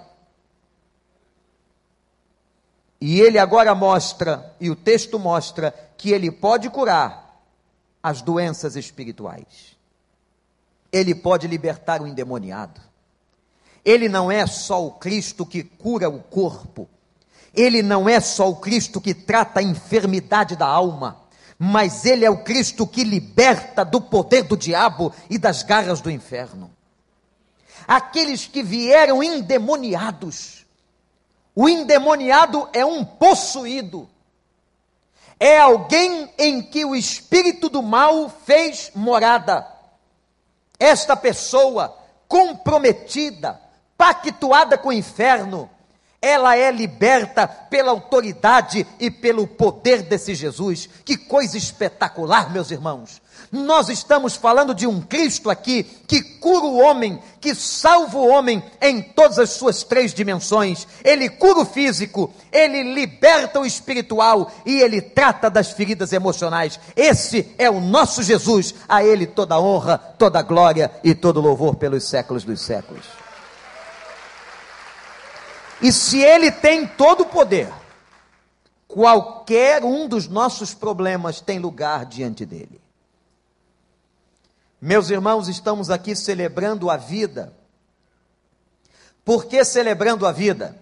E 3.01 3.19
ele 3.19 3.37
agora 3.37 3.75
mostra, 3.75 4.55
e 4.57 4.69
o 4.69 4.75
texto 4.75 5.19
mostra, 5.19 5.75
que 5.97 6.11
ele 6.11 6.31
pode 6.31 6.69
curar 6.69 7.43
as 8.01 8.21
doenças 8.21 8.77
espirituais. 8.77 9.78
Ele 10.91 11.13
pode 11.13 11.47
libertar 11.47 12.01
o 12.01 12.07
endemoniado. 12.07 12.81
Ele 13.83 14.09
não 14.09 14.31
é 14.31 14.45
só 14.45 14.85
o 14.85 14.91
Cristo 14.91 15.45
que 15.45 15.63
cura 15.63 16.09
o 16.09 16.19
corpo. 16.19 16.89
Ele 17.53 17.81
não 17.81 18.07
é 18.07 18.19
só 18.19 18.49
o 18.49 18.55
Cristo 18.55 18.99
que 19.01 19.13
trata 19.13 19.59
a 19.59 19.63
enfermidade 19.63 20.55
da 20.55 20.67
alma. 20.67 21.21
Mas 21.57 22.05
ele 22.05 22.25
é 22.25 22.29
o 22.29 22.43
Cristo 22.43 22.87
que 22.87 23.03
liberta 23.03 23.83
do 23.83 23.99
poder 23.99 24.43
do 24.43 24.55
diabo 24.55 25.13
e 25.29 25.37
das 25.37 25.63
garras 25.63 26.01
do 26.01 26.09
inferno. 26.09 26.71
Aqueles 27.87 28.45
que 28.45 28.63
vieram 28.63 29.23
endemoniados 29.23 30.59
o 31.61 31.67
endemoniado 31.67 32.69
é 32.71 32.85
um 32.85 33.03
possuído. 33.03 34.09
É 35.37 35.59
alguém 35.59 36.29
em 36.37 36.61
que 36.61 36.85
o 36.85 36.95
espírito 36.95 37.67
do 37.67 37.83
mal 37.83 38.29
fez 38.45 38.91
morada. 38.95 39.67
Esta 40.79 41.15
pessoa 41.15 41.95
comprometida, 42.27 43.59
pactuada 43.97 44.77
com 44.77 44.89
o 44.89 44.93
inferno, 44.93 45.69
ela 46.21 46.55
é 46.55 46.71
liberta 46.71 47.47
pela 47.47 47.91
autoridade 47.91 48.85
e 48.99 49.09
pelo 49.09 49.47
poder 49.47 50.03
desse 50.03 50.35
Jesus. 50.35 50.89
Que 51.05 51.17
coisa 51.17 51.57
espetacular, 51.57 52.51
meus 52.51 52.71
irmãos. 52.71 53.21
Nós 53.51 53.89
estamos 53.89 54.35
falando 54.35 54.73
de 54.73 54.85
um 54.85 55.01
Cristo 55.01 55.49
aqui 55.49 55.83
que 55.83 56.21
cura 56.21 56.65
o 56.65 56.77
homem, 56.79 57.19
que 57.41 57.55
salva 57.55 58.17
o 58.17 58.27
homem 58.27 58.63
em 58.81 59.01
todas 59.01 59.39
as 59.39 59.51
suas 59.51 59.83
três 59.83 60.13
dimensões. 60.13 60.87
Ele 61.03 61.29
cura 61.29 61.61
o 61.61 61.65
físico, 61.65 62.33
ele 62.51 62.93
liberta 62.93 63.59
o 63.59 63.65
espiritual 63.65 64.51
e 64.65 64.79
ele 64.79 65.01
trata 65.01 65.49
das 65.49 65.71
feridas 65.71 66.13
emocionais. 66.13 66.79
Esse 66.95 67.53
é 67.57 67.69
o 67.69 67.79
nosso 67.79 68.21
Jesus. 68.23 68.75
A 68.87 69.03
ele 69.03 69.25
toda 69.25 69.59
honra, 69.59 69.97
toda 69.97 70.41
glória 70.41 70.91
e 71.03 71.15
todo 71.15 71.41
louvor 71.41 71.75
pelos 71.75 72.07
séculos 72.07 72.43
dos 72.43 72.61
séculos. 72.61 73.05
E 75.81 75.91
se 75.91 76.21
ele 76.21 76.51
tem 76.51 76.85
todo 76.85 77.21
o 77.21 77.25
poder, 77.25 77.71
qualquer 78.87 79.83
um 79.83 80.07
dos 80.07 80.27
nossos 80.27 80.73
problemas 80.73 81.39
tem 81.39 81.59
lugar 81.59 82.05
diante 82.05 82.45
dele. 82.45 82.81
Meus 84.81 85.09
irmãos, 85.09 85.49
estamos 85.49 85.89
aqui 85.89 86.15
celebrando 86.15 86.89
a 86.89 86.95
vida. 86.95 87.53
Por 89.25 89.45
que 89.45 89.63
celebrando 89.65 90.25
a 90.25 90.31
vida? 90.31 90.75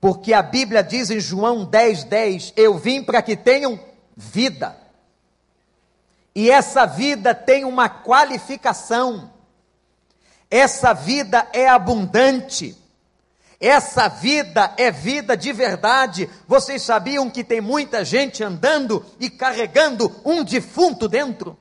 Porque 0.00 0.32
a 0.32 0.40
Bíblia 0.40 0.82
diz 0.82 1.10
em 1.10 1.20
João 1.20 1.64
10, 1.66 2.04
10: 2.04 2.52
Eu 2.56 2.78
vim 2.78 3.02
para 3.02 3.20
que 3.20 3.36
tenham 3.36 3.78
vida. 4.16 4.76
E 6.34 6.50
essa 6.50 6.86
vida 6.86 7.34
tem 7.34 7.64
uma 7.64 7.88
qualificação. 7.88 9.30
Essa 10.50 10.94
vida 10.94 11.46
é 11.52 11.68
abundante. 11.68 12.76
Essa 13.60 14.08
vida 14.08 14.72
é 14.78 14.90
vida 14.90 15.36
de 15.36 15.52
verdade. 15.52 16.30
Vocês 16.46 16.80
sabiam 16.80 17.28
que 17.28 17.44
tem 17.44 17.60
muita 17.60 18.04
gente 18.04 18.42
andando 18.42 19.04
e 19.20 19.28
carregando 19.28 20.14
um 20.24 20.42
defunto 20.42 21.08
dentro? 21.08 21.58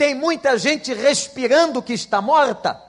Tem 0.00 0.14
muita 0.14 0.56
gente 0.56 0.94
respirando 0.94 1.82
que 1.82 1.92
está 1.92 2.22
morta. 2.22 2.82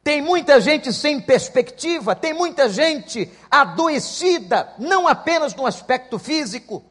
Tem 0.00 0.22
muita 0.22 0.60
gente 0.60 0.92
sem 0.92 1.20
perspectiva, 1.20 2.14
tem 2.14 2.32
muita 2.32 2.68
gente 2.68 3.28
adoecida, 3.50 4.72
não 4.78 5.08
apenas 5.08 5.56
no 5.56 5.66
aspecto 5.66 6.20
físico. 6.20 6.84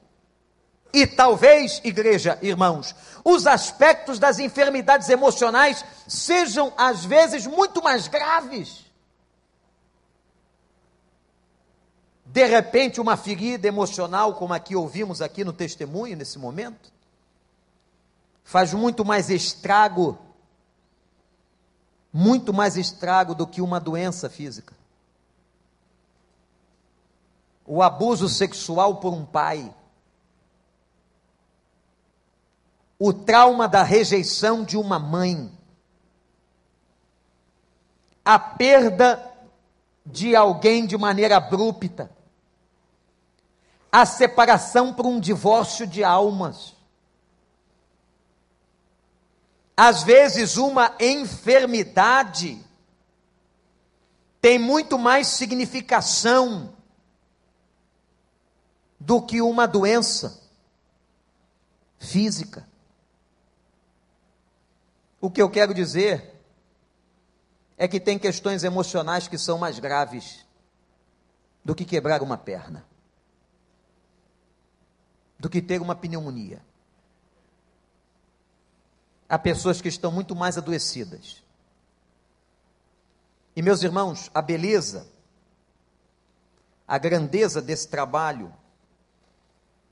E 0.94 1.08
talvez, 1.08 1.80
igreja, 1.86 2.38
irmãos, 2.42 2.94
os 3.24 3.48
aspectos 3.48 4.20
das 4.20 4.40
enfermidades 4.40 5.08
emocionais 5.08 5.86
sejam 6.06 6.74
às 6.76 7.06
vezes 7.06 7.48
muito 7.48 7.82
mais 7.82 8.10
graves. 8.10 8.84
De 12.26 12.46
repente, 12.46 13.00
uma 13.00 13.16
ferida 13.16 13.70
emocional, 13.70 14.34
como 14.34 14.54
aqui 14.54 14.76
ouvimos 14.76 15.22
aqui 15.22 15.46
no 15.46 15.54
testemunho 15.54 16.18
nesse 16.18 16.38
momento, 16.38 16.94
faz 18.46 18.74
muito 18.76 19.04
mais 19.04 19.32
estrago, 19.32 20.18
muito 22.14 22.54
mais 22.54 22.78
estrago 22.78 23.34
do 23.34 23.48
que 23.48 23.60
uma 23.60 23.80
doença 23.80 24.30
física. 24.30 24.76
O 27.66 27.82
abuso 27.82 28.30
sexual 28.30 28.98
por 28.98 29.12
um 29.12 29.26
pai, 29.26 29.74
o 33.00 33.12
trauma 33.12 33.68
da 33.68 33.82
rejeição 33.82 34.64
de 34.64 34.78
uma 34.78 35.00
mãe, 35.00 35.52
a 38.24 38.38
perda 38.38 39.34
de 40.06 40.36
alguém 40.36 40.86
de 40.86 40.96
maneira 40.96 41.38
abrupta, 41.38 42.12
a 43.92 44.06
separação 44.06 44.94
por 44.94 45.08
um 45.08 45.20
divórcio 45.20 45.88
de 45.88 46.04
almas, 46.04 46.75
às 49.78 50.04
vezes, 50.04 50.56
uma 50.56 50.96
enfermidade 51.00 52.64
tem 54.40 54.58
muito 54.58 54.98
mais 54.98 55.28
significação 55.28 56.74
do 59.00 59.22
que 59.22 59.42
uma 59.42 59.68
doença 59.68 60.42
física. 62.00 62.68
O 65.20 65.30
que 65.30 65.42
eu 65.42 65.50
quero 65.50 65.74
dizer 65.74 66.40
é 67.78 67.88
que 67.88 68.00
tem 68.00 68.18
questões 68.18 68.64
emocionais 68.64 69.28
que 69.28 69.38
são 69.38 69.58
mais 69.58 69.78
graves 69.80 70.46
do 71.66 71.76
que 71.76 71.84
quebrar 71.84 72.22
uma 72.22 72.38
perna, 72.38 72.86
do 75.38 75.50
que 75.50 75.62
ter 75.62 75.82
uma 75.82 75.96
pneumonia 75.96 76.62
há 79.28 79.38
pessoas 79.38 79.82
que 79.82 79.88
estão 79.88 80.12
muito 80.12 80.36
mais 80.36 80.58
adoecidas. 80.58 81.44
E 83.56 83.62
meus 83.62 83.82
irmãos, 83.84 84.30
a 84.34 84.42
beleza, 84.42 85.08
a 86.88 86.98
grandeza 86.98 87.62
desse 87.62 87.88
trabalho, 87.88 88.54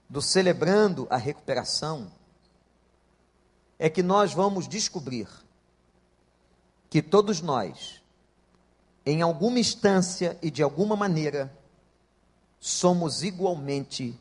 do 0.10 0.22
celebrando 0.22 1.08
a 1.10 1.18
recuperação, 1.18 2.12
é 3.80 3.90
que 3.90 4.04
nós 4.04 4.34
vamos 4.34 4.68
descobrir 4.68 5.28
que 6.90 7.02
todos 7.02 7.42
nós, 7.42 8.04
em 9.06 9.22
alguma 9.22 9.60
instância 9.60 10.38
e 10.42 10.52
de 10.52 10.62
alguma 10.62 10.96
maneira, 10.96 11.52
somos 12.60 13.24
igualmente 13.24 14.18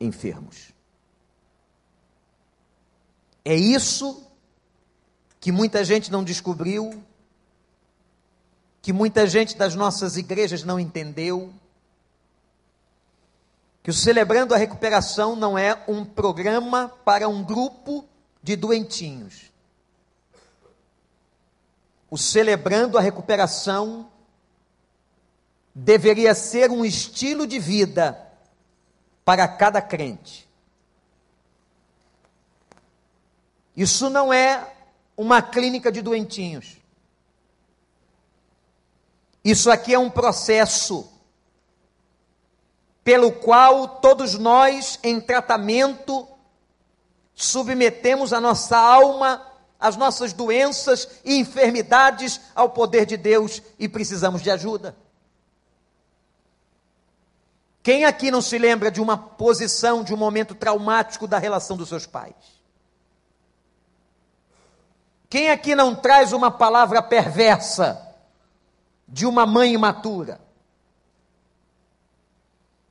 enfermos. 0.00 0.72
É 3.44 3.54
isso 3.54 4.27
que 5.48 5.52
muita 5.52 5.82
gente 5.82 6.12
não 6.12 6.22
descobriu, 6.22 7.02
que 8.82 8.92
muita 8.92 9.26
gente 9.26 9.56
das 9.56 9.74
nossas 9.74 10.18
igrejas 10.18 10.62
não 10.62 10.78
entendeu, 10.78 11.50
que 13.82 13.88
o 13.88 13.94
Celebrando 13.94 14.54
a 14.54 14.58
Recuperação 14.58 15.34
não 15.34 15.56
é 15.56 15.82
um 15.88 16.04
programa 16.04 16.90
para 17.02 17.30
um 17.30 17.42
grupo 17.42 18.04
de 18.42 18.56
doentinhos. 18.56 19.50
O 22.10 22.18
Celebrando 22.18 22.98
a 22.98 23.00
Recuperação 23.00 24.10
deveria 25.74 26.34
ser 26.34 26.70
um 26.70 26.84
estilo 26.84 27.46
de 27.46 27.58
vida 27.58 28.20
para 29.24 29.48
cada 29.48 29.80
crente. 29.80 30.46
Isso 33.74 34.10
não 34.10 34.30
é 34.30 34.74
uma 35.18 35.42
clínica 35.42 35.90
de 35.90 36.00
doentinhos. 36.00 36.76
Isso 39.44 39.68
aqui 39.68 39.92
é 39.92 39.98
um 39.98 40.08
processo 40.08 41.10
pelo 43.02 43.32
qual 43.32 43.88
todos 43.88 44.34
nós, 44.34 45.00
em 45.02 45.20
tratamento, 45.20 46.28
submetemos 47.34 48.32
a 48.32 48.40
nossa 48.40 48.78
alma, 48.78 49.44
as 49.80 49.96
nossas 49.96 50.32
doenças 50.32 51.08
e 51.24 51.36
enfermidades 51.36 52.40
ao 52.54 52.70
poder 52.70 53.04
de 53.04 53.16
Deus 53.16 53.60
e 53.76 53.88
precisamos 53.88 54.40
de 54.40 54.50
ajuda. 54.50 54.96
Quem 57.82 58.04
aqui 58.04 58.30
não 58.30 58.42
se 58.42 58.56
lembra 58.58 58.90
de 58.90 59.00
uma 59.00 59.16
posição, 59.16 60.04
de 60.04 60.14
um 60.14 60.16
momento 60.16 60.54
traumático 60.54 61.26
da 61.26 61.38
relação 61.38 61.76
dos 61.76 61.88
seus 61.88 62.06
pais? 62.06 62.57
Quem 65.28 65.50
aqui 65.50 65.74
não 65.74 65.94
traz 65.94 66.32
uma 66.32 66.50
palavra 66.50 67.02
perversa 67.02 68.16
de 69.06 69.26
uma 69.26 69.44
mãe 69.44 69.74
imatura? 69.74 70.40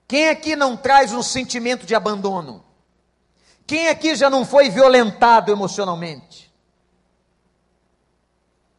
Quem 0.08 0.30
aqui 0.30 0.56
não 0.56 0.78
traz 0.78 1.12
um 1.12 1.24
sentimento 1.24 1.86
de 1.86 1.96
abandono? 1.96 2.64
Quem 3.66 3.90
aqui 3.90 4.16
já 4.16 4.30
não 4.30 4.46
foi 4.46 4.70
violentado 4.70 5.52
emocionalmente? 5.52 6.54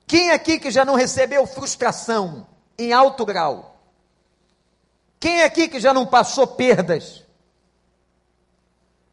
Quem 0.06 0.30
aqui 0.30 0.58
que 0.58 0.70
já 0.70 0.84
não 0.84 0.94
recebeu 0.94 1.46
frustração 1.46 2.46
em 2.78 2.92
alto 2.92 3.26
grau? 3.26 3.76
Quem 5.20 5.42
aqui 5.42 5.68
que 5.68 5.80
já 5.80 5.92
não 5.92 6.06
passou 6.06 6.46
perdas? 6.46 7.24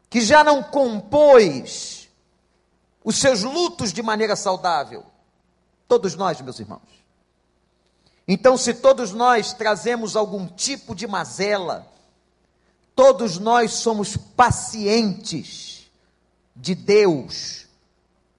Que 0.08 0.20
já 0.20 0.42
não 0.42 0.62
compôs 0.62 1.95
os 3.06 3.18
seus 3.18 3.44
lutos 3.44 3.92
de 3.92 4.02
maneira 4.02 4.34
saudável? 4.34 5.06
Todos 5.86 6.16
nós, 6.16 6.40
meus 6.40 6.58
irmãos. 6.58 6.82
Então, 8.26 8.56
se 8.56 8.74
todos 8.74 9.12
nós 9.12 9.52
trazemos 9.52 10.16
algum 10.16 10.48
tipo 10.48 10.92
de 10.92 11.06
mazela, 11.06 11.86
todos 12.96 13.38
nós 13.38 13.74
somos 13.74 14.16
pacientes 14.16 15.88
de 16.56 16.74
Deus, 16.74 17.68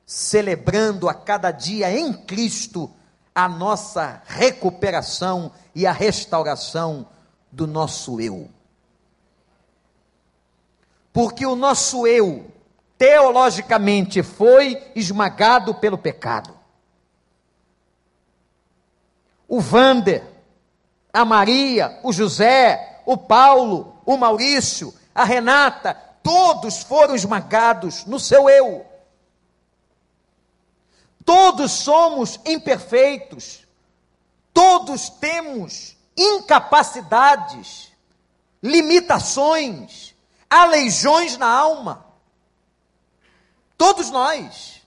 celebrando 0.05 1.07
a 1.07 1.13
cada 1.13 1.49
dia 1.49 1.89
em 1.97 2.11
Cristo 2.11 2.91
a 3.33 3.47
nossa 3.47 4.21
recuperação 4.25 5.49
e 5.73 5.87
a 5.87 5.93
restauração 5.93 7.07
do 7.49 7.65
nosso 7.65 8.19
eu. 8.19 8.49
Porque 11.13 11.45
o 11.45 11.55
nosso 11.55 12.05
eu, 12.05 12.51
teologicamente, 12.97 14.23
foi 14.23 14.91
esmagado 14.95 15.75
pelo 15.75 15.97
pecado. 15.97 16.57
O 19.47 19.61
Vander, 19.61 20.23
a 21.13 21.23
Maria, 21.23 21.99
o 22.03 22.11
José, 22.11 23.01
o 23.05 23.17
Paulo, 23.17 24.01
o 24.05 24.17
Maurício, 24.17 24.93
a 25.13 25.23
Renata, 25.23 25.93
todos 26.21 26.83
foram 26.83 27.15
esmagados 27.15 28.05
no 28.05 28.19
seu 28.19 28.49
eu. 28.49 28.85
Todos 31.23 31.71
somos 31.71 32.39
imperfeitos, 32.45 33.65
todos 34.53 35.09
temos 35.09 35.95
incapacidades, 36.15 37.91
limitações, 38.61 40.15
aleijões 40.49 41.37
na 41.37 41.47
alma. 41.47 42.06
Todos 43.77 44.09
nós. 44.09 44.81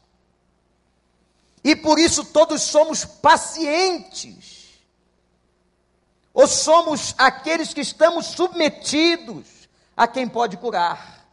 E 1.62 1.76
por 1.76 1.98
isso 1.98 2.24
todos 2.24 2.62
somos 2.62 3.04
pacientes. 3.04 4.80
Ou 6.32 6.46
somos 6.46 7.14
aqueles 7.18 7.74
que 7.74 7.80
estamos 7.80 8.26
submetidos 8.26 9.46
a 9.96 10.06
quem 10.06 10.28
pode 10.28 10.56
curar. 10.56 11.26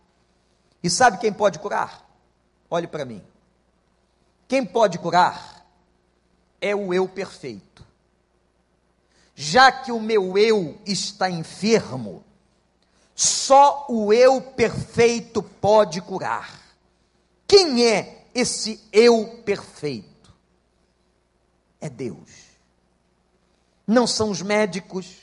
E 0.84 0.90
sabe 0.90 1.18
quem 1.18 1.34
pode 1.34 1.60
curar? 1.60 2.06
Olhe 2.70 2.88
para 2.88 3.06
mim. 3.06 3.24
Quem 4.48 4.66
pode 4.66 5.00
curar 5.00 5.66
é 6.62 6.76
o 6.76 6.94
eu 6.94 7.08
perfeito 7.08 7.78
já 9.40 9.72
que 9.72 9.92
o 9.92 10.00
meu 10.00 10.36
eu 10.36 10.82
está 10.84 11.30
enfermo, 11.30 12.24
só 13.14 13.86
o 13.88 14.12
eu 14.12 14.42
perfeito 14.42 15.44
pode 15.44 16.02
curar. 16.02 16.60
Quem 17.48 17.86
é 17.86 18.26
esse 18.36 18.80
eu 18.92 19.42
perfeito? 19.46 20.34
É 21.80 21.90
Deus. 21.90 22.48
Não 23.86 24.06
são 24.06 24.30
os 24.30 24.42
médicos, 24.42 25.16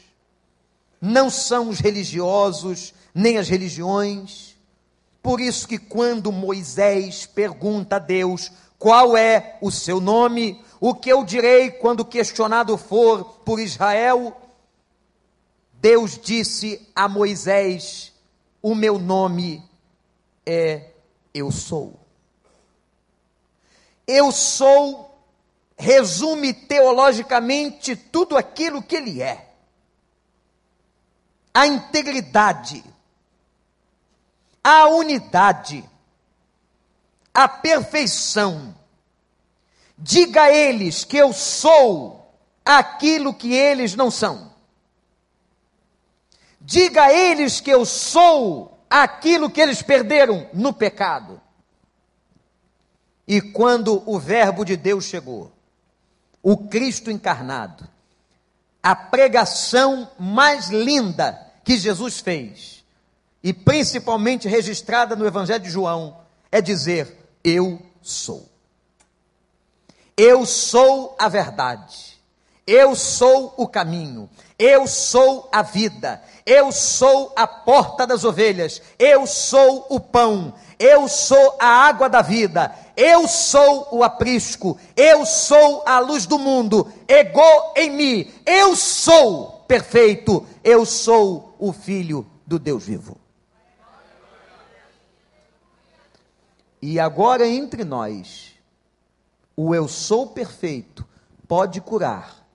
não 1.01 1.29
são 1.29 1.69
os 1.69 1.81
religiosos, 1.81 2.95
nem 3.15 3.37
as 3.37 3.49
religiões. 3.49 4.57
Por 5.23 5.41
isso 5.41 5.69
que 5.69 5.79
quando 5.79 6.33
Moisés 6.33 7.27
pergunta 7.27 7.97
a 7.97 7.99
Deus 7.99 8.51
qual 8.85 9.17
é 9.17 9.57
o 9.63 9.71
seu 9.71 9.99
nome, 9.99 10.63
o 10.79 10.95
que 10.95 11.11
eu 11.11 11.25
direi 11.25 11.71
quando 11.71 12.05
questionado 12.05 12.77
for 12.77 13.25
por 13.45 13.59
Israel? 13.59 14.37
Deus 15.73 16.19
disse 16.19 16.87
a 16.95 17.09
Moisés: 17.09 18.13
O 18.61 18.75
meu 18.75 18.99
nome 18.99 19.63
é 20.45 20.91
Eu 21.33 21.51
Sou. 21.51 22.04
Eu 24.07 24.31
sou 24.33 25.19
resume 25.77 26.53
teologicamente 26.53 27.97
tudo 27.97 28.37
aquilo 28.37 28.83
que 28.83 28.97
ele 28.97 29.23
é. 29.23 29.51
A 31.53 31.67
integridade, 31.67 32.85
a 34.62 34.87
unidade, 34.88 35.85
a 37.33 37.49
perfeição, 37.49 38.75
Diga 39.97 40.43
a 40.43 40.51
eles 40.51 41.05
que 41.05 41.17
eu 41.17 41.33
sou 41.33 42.35
aquilo 42.64 43.33
que 43.33 43.55
eles 43.55 43.95
não 43.95 44.11
são. 44.11 44.53
Diga 46.61 47.05
a 47.05 47.12
eles 47.12 47.61
que 47.61 47.71
eu 47.71 47.85
sou 47.85 48.77
aquilo 48.90 49.51
que 49.51 49.61
eles 49.61 49.83
perderam 49.83 50.49
no 50.53 50.73
pecado. 50.73 51.40
E 53.27 53.41
quando 53.41 54.03
o 54.07 54.19
Verbo 54.19 54.65
de 54.65 54.77
Deus 54.77 55.05
chegou, 55.05 55.53
o 56.43 56.57
Cristo 56.57 57.11
encarnado, 57.11 57.89
a 58.83 58.95
pregação 58.95 60.11
mais 60.19 60.69
linda 60.69 61.41
que 61.65 61.79
Jesus 61.79 62.21
fez, 62.21 62.85
e 63.43 63.53
principalmente 63.53 64.49
registrada 64.49 65.17
no 65.17 65.27
Evangelho 65.27 65.65
de 65.65 65.71
João, 65.71 66.19
é 66.53 66.61
dizer: 66.61 67.17
Eu 67.43 67.81
sou. 68.03 68.49
Eu 70.17 70.47
sou 70.47 71.17
a 71.19 71.29
verdade. 71.29 72.15
Eu 72.67 72.95
sou 72.95 73.53
o 73.57 73.67
caminho. 73.67 74.31
Eu 74.59 74.87
sou 74.87 75.49
a 75.53 75.61
vida. 75.63 76.23
Eu 76.47 76.73
sou 76.73 77.33
a 77.37 77.47
porta 77.47 78.07
das 78.07 78.25
ovelhas. 78.25 78.81
Eu 78.99 79.27
sou 79.27 79.87
o 79.91 79.99
pão. 79.99 80.55
Eu 80.79 81.09
sou 81.09 81.57
a 81.61 81.67
água 81.67 82.09
da 82.09 82.23
vida. 82.23 82.75
Eu 82.97 83.27
sou 83.27 83.89
o 83.91 84.03
aprisco. 84.03 84.79
Eu 84.97 85.27
sou 85.27 85.83
a 85.87 85.99
luz 85.99 86.27
do 86.27 86.39
mundo. 86.39 86.93
Ego 87.09 87.73
em 87.77 87.91
mim. 87.91 88.33
Eu 88.47 88.77
sou 88.77 89.65
perfeito. 89.67 90.47
Eu 90.63 90.85
sou 90.85 91.55
o 91.59 91.73
filho 91.73 92.27
do 92.47 92.59
Deus 92.59 92.85
vivo. 92.85 93.17
E 96.81 97.01
agora 97.01 97.47
entre 97.49 97.83
nós, 97.83 98.53
o 99.57 99.75
eu 99.75 99.89
sou 99.89 100.27
perfeito 100.27 101.07
pode 101.49 101.81
curar 101.81 102.47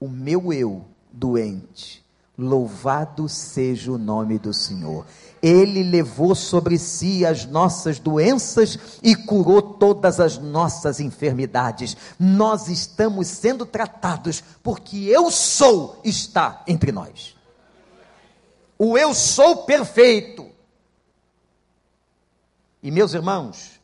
o 0.00 0.08
meu 0.08 0.52
eu 0.52 0.86
doente. 1.12 2.04
Louvado 2.36 3.28
seja 3.28 3.92
o 3.92 3.98
nome 3.98 4.38
do 4.38 4.54
Senhor. 4.54 5.04
Ele 5.42 5.82
levou 5.82 6.34
sobre 6.34 6.78
si 6.78 7.24
as 7.24 7.44
nossas 7.44 7.98
doenças 7.98 8.78
e 9.02 9.14
curou 9.14 9.62
todas 9.62 10.18
as 10.20 10.38
nossas 10.38 11.00
enfermidades. 11.00 11.96
Nós 12.18 12.68
estamos 12.68 13.28
sendo 13.28 13.64
tratados 13.64 14.42
porque 14.62 15.04
eu 15.04 15.30
sou 15.30 16.00
está 16.04 16.62
entre 16.66 16.90
nós. 16.92 17.36
O 18.78 18.96
eu 18.96 19.14
sou 19.14 19.64
perfeito. 19.64 20.48
E 22.82 22.90
meus 22.90 23.12
irmãos, 23.12 23.80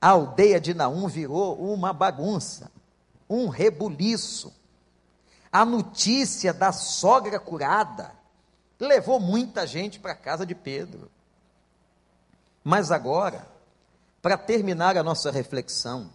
a 0.00 0.10
aldeia 0.10 0.60
de 0.60 0.74
Naum 0.74 1.08
virou 1.08 1.56
uma 1.56 1.92
bagunça, 1.92 2.70
um 3.28 3.48
rebuliço. 3.48 4.52
A 5.50 5.64
notícia 5.64 6.52
da 6.52 6.72
sogra 6.72 7.38
curada 7.38 8.21
levou 8.82 9.20
muita 9.20 9.66
gente 9.66 10.00
para 10.00 10.12
a 10.12 10.16
casa 10.16 10.44
de 10.44 10.54
Pedro. 10.54 11.10
Mas 12.64 12.90
agora, 12.90 13.46
para 14.20 14.36
terminar 14.36 14.96
a 14.96 15.02
nossa 15.02 15.30
reflexão, 15.30 16.10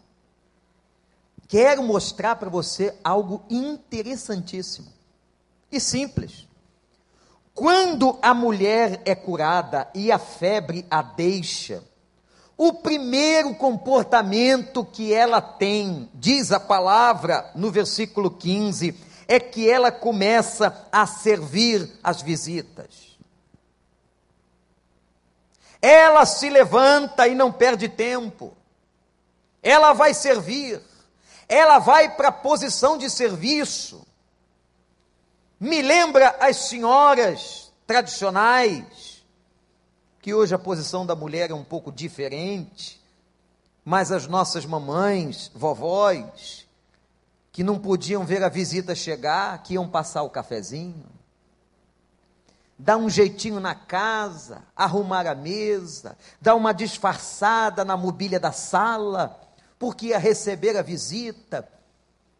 quero 1.47 1.81
mostrar 1.81 2.35
para 2.35 2.49
você 2.49 2.95
algo 3.03 3.43
interessantíssimo 3.49 4.91
e 5.71 5.79
simples. 5.79 6.47
Quando 7.53 8.19
a 8.21 8.33
mulher 8.33 9.01
é 9.03 9.15
curada 9.15 9.89
e 9.95 10.11
a 10.11 10.19
febre 10.19 10.85
a 10.91 11.01
deixa, 11.01 11.83
o 12.57 12.73
primeiro 12.73 13.55
comportamento 13.55 14.83
que 14.83 15.13
ela 15.13 15.41
tem, 15.41 16.09
diz 16.13 16.51
a 16.51 16.59
palavra 16.59 17.51
no 17.55 17.71
versículo 17.71 18.31
15, 18.31 18.93
é 19.27 19.39
que 19.39 19.69
ela 19.69 19.91
começa 19.91 20.87
a 20.91 21.05
servir 21.05 21.91
as 22.03 22.21
visitas. 22.21 23.17
Ela 25.81 26.25
se 26.25 26.49
levanta 26.49 27.27
e 27.27 27.35
não 27.35 27.51
perde 27.51 27.89
tempo. 27.89 28.55
Ela 29.61 29.93
vai 29.93 30.13
servir. 30.13 30.81
Ela 31.47 31.79
vai 31.79 32.15
para 32.15 32.29
a 32.29 32.31
posição 32.31 32.97
de 32.97 33.09
serviço. 33.09 34.05
Me 35.59 35.81
lembra 35.81 36.35
as 36.39 36.55
senhoras 36.69 37.71
tradicionais, 37.85 39.23
que 40.21 40.33
hoje 40.33 40.53
a 40.53 40.59
posição 40.59 41.05
da 41.05 41.15
mulher 41.15 41.49
é 41.49 41.53
um 41.53 41.63
pouco 41.63 41.91
diferente, 41.91 43.01
mas 43.83 44.11
as 44.11 44.27
nossas 44.27 44.65
mamães, 44.65 45.49
vovós, 45.55 46.66
que 47.57 47.63
não 47.63 47.79
podiam 47.79 48.23
ver 48.23 48.43
a 48.43 48.49
visita 48.49 48.93
chegar, 48.93 49.63
que 49.63 49.73
iam 49.73 49.89
passar 49.89 50.21
o 50.21 50.29
cafezinho, 50.29 51.07
dar 52.77 52.97
um 52.97 53.09
jeitinho 53.09 53.59
na 53.59 53.73
casa, 53.73 54.61
arrumar 54.75 55.25
a 55.25 55.33
mesa, 55.33 56.15
dar 56.39 56.53
uma 56.53 56.71
disfarçada 56.71 57.83
na 57.83 57.97
mobília 57.97 58.39
da 58.39 58.51
sala, 58.51 59.41
porque 59.79 60.09
ia 60.09 60.19
receber 60.19 60.77
a 60.77 60.83
visita, 60.83 61.67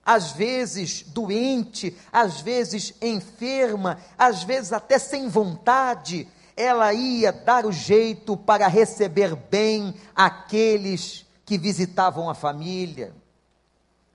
às 0.06 0.34
vezes 0.34 1.02
doente, 1.02 1.98
às 2.14 2.40
vezes 2.40 2.94
enferma, 3.02 3.98
às 4.20 4.44
vezes 4.44 4.72
até 4.72 5.00
sem 5.00 5.28
vontade, 5.30 6.28
ela 6.56 6.94
ia 6.94 7.32
dar 7.32 7.66
o 7.66 7.72
jeito 7.72 8.38
para 8.38 8.68
receber 8.68 9.36
bem 9.36 9.96
aqueles 10.16 11.26
que 11.44 11.58
visitavam 11.58 12.30
a 12.30 12.36
família 12.36 13.16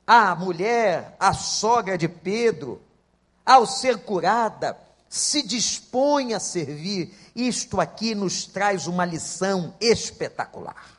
a 0.06 0.34
mulher, 0.34 1.16
a 1.18 1.32
sogra 1.32 1.96
de 1.96 2.08
Pedro, 2.08 2.82
ao 3.44 3.66
ser 3.66 3.98
curada, 3.98 4.78
se 5.08 5.42
dispõe 5.42 6.34
a 6.34 6.40
servir. 6.40 7.14
Isto 7.34 7.80
aqui 7.80 8.14
nos 8.14 8.46
traz 8.46 8.86
uma 8.86 9.04
lição 9.04 9.74
espetacular. 9.80 10.98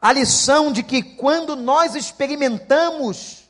A 0.00 0.12
lição 0.12 0.72
de 0.72 0.82
que 0.82 1.02
quando 1.02 1.54
nós 1.54 1.94
experimentamos 1.94 3.42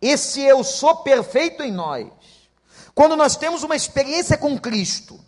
esse 0.00 0.40
eu 0.40 0.64
sou 0.64 0.96
perfeito 0.96 1.62
em 1.62 1.70
nós, 1.70 2.08
quando 2.94 3.16
nós 3.16 3.36
temos 3.36 3.62
uma 3.62 3.76
experiência 3.76 4.36
com 4.36 4.58
Cristo, 4.58 5.18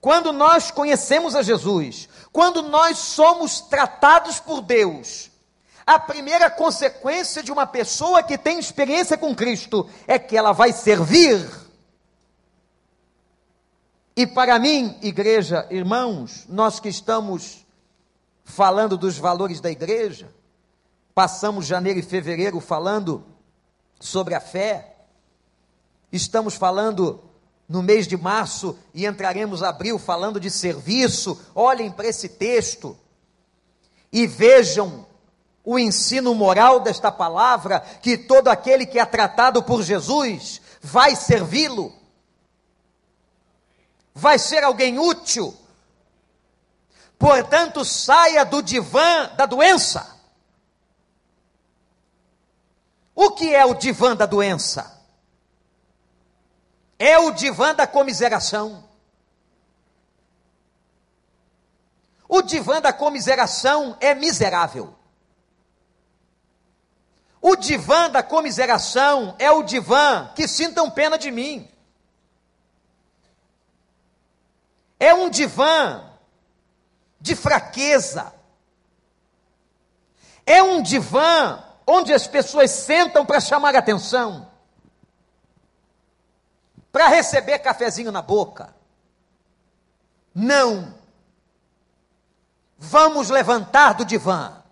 quando 0.00 0.32
nós 0.32 0.70
conhecemos 0.70 1.34
a 1.34 1.42
Jesus, 1.42 2.08
quando 2.32 2.62
nós 2.62 2.98
somos 2.98 3.60
tratados 3.60 4.38
por 4.40 4.60
Deus, 4.60 5.30
a 5.86 5.98
primeira 5.98 6.50
consequência 6.50 7.42
de 7.42 7.52
uma 7.52 7.66
pessoa 7.66 8.22
que 8.22 8.38
tem 8.38 8.58
experiência 8.58 9.18
com 9.18 9.34
Cristo 9.34 9.88
é 10.06 10.18
que 10.18 10.36
ela 10.36 10.52
vai 10.52 10.72
servir. 10.72 11.46
E 14.16 14.26
para 14.26 14.58
mim, 14.58 14.96
igreja, 15.02 15.66
irmãos, 15.70 16.46
nós 16.48 16.80
que 16.80 16.88
estamos 16.88 17.66
falando 18.44 18.96
dos 18.96 19.18
valores 19.18 19.60
da 19.60 19.70
igreja, 19.70 20.32
passamos 21.14 21.66
janeiro 21.66 21.98
e 21.98 22.02
fevereiro 22.02 22.60
falando 22.60 23.24
sobre 24.00 24.34
a 24.34 24.40
fé, 24.40 24.94
estamos 26.10 26.54
falando 26.54 27.22
no 27.68 27.82
mês 27.82 28.06
de 28.06 28.16
março 28.16 28.78
e 28.92 29.06
entraremos 29.06 29.62
abril 29.62 29.98
falando 29.98 30.38
de 30.38 30.50
serviço. 30.50 31.40
Olhem 31.54 31.90
para 31.90 32.06
esse 32.06 32.28
texto 32.28 32.96
e 34.12 34.26
vejam 34.26 35.06
o 35.64 35.78
ensino 35.78 36.34
moral 36.34 36.78
desta 36.80 37.10
palavra, 37.10 37.80
que 37.80 38.18
todo 38.18 38.48
aquele 38.48 38.84
que 38.84 38.98
é 38.98 39.06
tratado 39.06 39.62
por 39.62 39.82
Jesus 39.82 40.60
vai 40.82 41.16
servi-lo, 41.16 41.92
vai 44.14 44.38
ser 44.38 44.62
alguém 44.62 44.98
útil. 44.98 45.56
Portanto, 47.18 47.84
saia 47.84 48.44
do 48.44 48.62
divã 48.62 49.30
da 49.36 49.46
doença. 49.46 50.14
O 53.14 53.30
que 53.30 53.54
é 53.54 53.64
o 53.64 53.74
divã 53.74 54.14
da 54.14 54.26
doença? 54.26 55.02
É 56.98 57.18
o 57.18 57.30
divã 57.30 57.74
da 57.74 57.86
comiseração. 57.86 58.84
O 62.28 62.42
divã 62.42 62.80
da 62.80 62.92
comiseração 62.92 63.96
é 64.00 64.14
miserável. 64.14 64.94
O 67.46 67.56
divã 67.56 68.08
da 68.08 68.22
comiseração 68.22 69.36
é 69.38 69.50
o 69.50 69.62
divã 69.62 70.32
que 70.34 70.48
sintam 70.48 70.90
pena 70.90 71.18
de 71.18 71.30
mim. 71.30 71.70
É 74.98 75.12
um 75.12 75.28
divã 75.28 76.10
de 77.20 77.36
fraqueza. 77.36 78.32
É 80.46 80.62
um 80.62 80.80
divã 80.80 81.62
onde 81.86 82.14
as 82.14 82.26
pessoas 82.26 82.70
sentam 82.70 83.26
para 83.26 83.42
chamar 83.42 83.76
atenção, 83.76 84.50
para 86.90 87.08
receber 87.08 87.58
cafezinho 87.58 88.10
na 88.10 88.22
boca. 88.22 88.74
Não. 90.34 90.94
Vamos 92.78 93.28
levantar 93.28 93.92
do 93.92 94.04
divã 94.06 94.63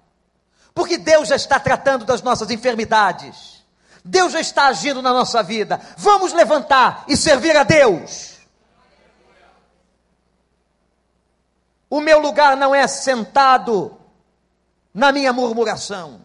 porque 0.74 0.98
Deus 0.98 1.28
já 1.28 1.36
está 1.36 1.60
tratando 1.60 2.04
das 2.04 2.22
nossas 2.22 2.50
enfermidades. 2.50 3.62
Deus 4.04 4.32
já 4.32 4.40
está 4.40 4.66
agindo 4.66 5.00
na 5.00 5.12
nossa 5.12 5.42
vida. 5.42 5.80
Vamos 5.96 6.32
levantar 6.32 7.04
e 7.06 7.16
servir 7.16 7.56
a 7.56 7.62
Deus. 7.62 8.32
O 11.88 12.00
meu 12.00 12.18
lugar 12.18 12.56
não 12.56 12.74
é 12.74 12.86
sentado 12.88 13.98
na 14.94 15.12
minha 15.12 15.32
murmuração. 15.32 16.22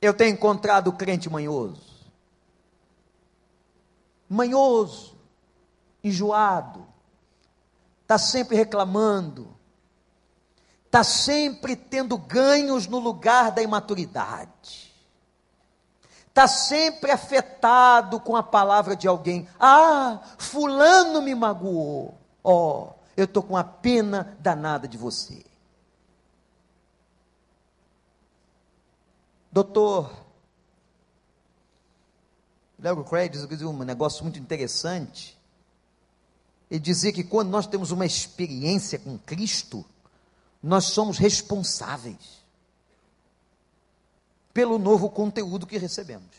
Eu 0.00 0.12
tenho 0.12 0.34
encontrado 0.34 0.92
crente 0.92 1.30
manhoso. 1.30 1.82
Manhoso, 4.28 5.16
enjoado, 6.02 6.86
está 8.02 8.18
sempre 8.18 8.56
reclamando, 8.56 9.53
está 10.94 11.02
sempre 11.02 11.74
tendo 11.74 12.16
ganhos 12.16 12.86
no 12.86 13.00
lugar 13.00 13.50
da 13.50 13.60
imaturidade. 13.60 14.94
Está 16.28 16.46
sempre 16.46 17.10
afetado 17.10 18.20
com 18.20 18.36
a 18.36 18.44
palavra 18.44 18.94
de 18.94 19.08
alguém. 19.08 19.48
Ah, 19.58 20.20
Fulano 20.38 21.20
me 21.20 21.34
magoou. 21.34 22.16
Ó, 22.44 22.54
oh, 22.54 22.94
eu 23.16 23.24
estou 23.24 23.42
com 23.42 23.56
a 23.56 23.64
pena 23.64 24.36
danada 24.38 24.86
de 24.86 24.96
você. 24.96 25.44
Doutor, 29.50 30.12
Léo 32.78 33.02
Craig 33.02 33.30
diz 33.30 33.62
um 33.62 33.82
negócio 33.82 34.22
muito 34.22 34.38
interessante. 34.38 35.36
Ele 36.70 36.78
dizia 36.78 37.12
que 37.12 37.24
quando 37.24 37.50
nós 37.50 37.66
temos 37.66 37.90
uma 37.90 38.06
experiência 38.06 38.96
com 38.96 39.18
Cristo, 39.18 39.84
nós 40.64 40.86
somos 40.86 41.18
responsáveis 41.18 42.42
pelo 44.54 44.78
novo 44.78 45.10
conteúdo 45.10 45.66
que 45.66 45.76
recebemos. 45.76 46.34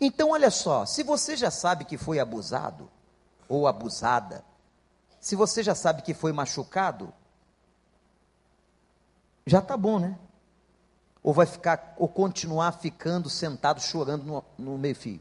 Então, 0.00 0.30
olha 0.30 0.48
só, 0.48 0.86
se 0.86 1.02
você 1.02 1.36
já 1.36 1.50
sabe 1.50 1.84
que 1.84 1.98
foi 1.98 2.20
abusado 2.20 2.88
ou 3.48 3.66
abusada, 3.66 4.44
se 5.20 5.34
você 5.34 5.60
já 5.60 5.74
sabe 5.74 6.02
que 6.02 6.14
foi 6.14 6.32
machucado, 6.32 7.12
já 9.44 9.58
está 9.58 9.76
bom, 9.76 9.98
né? 9.98 10.16
Ou 11.20 11.32
vai 11.34 11.46
ficar, 11.46 11.96
ou 11.98 12.08
continuar 12.08 12.78
ficando 12.78 13.28
sentado 13.28 13.80
chorando 13.80 14.22
no, 14.22 14.44
no 14.56 14.78
meio-fio. 14.78 15.20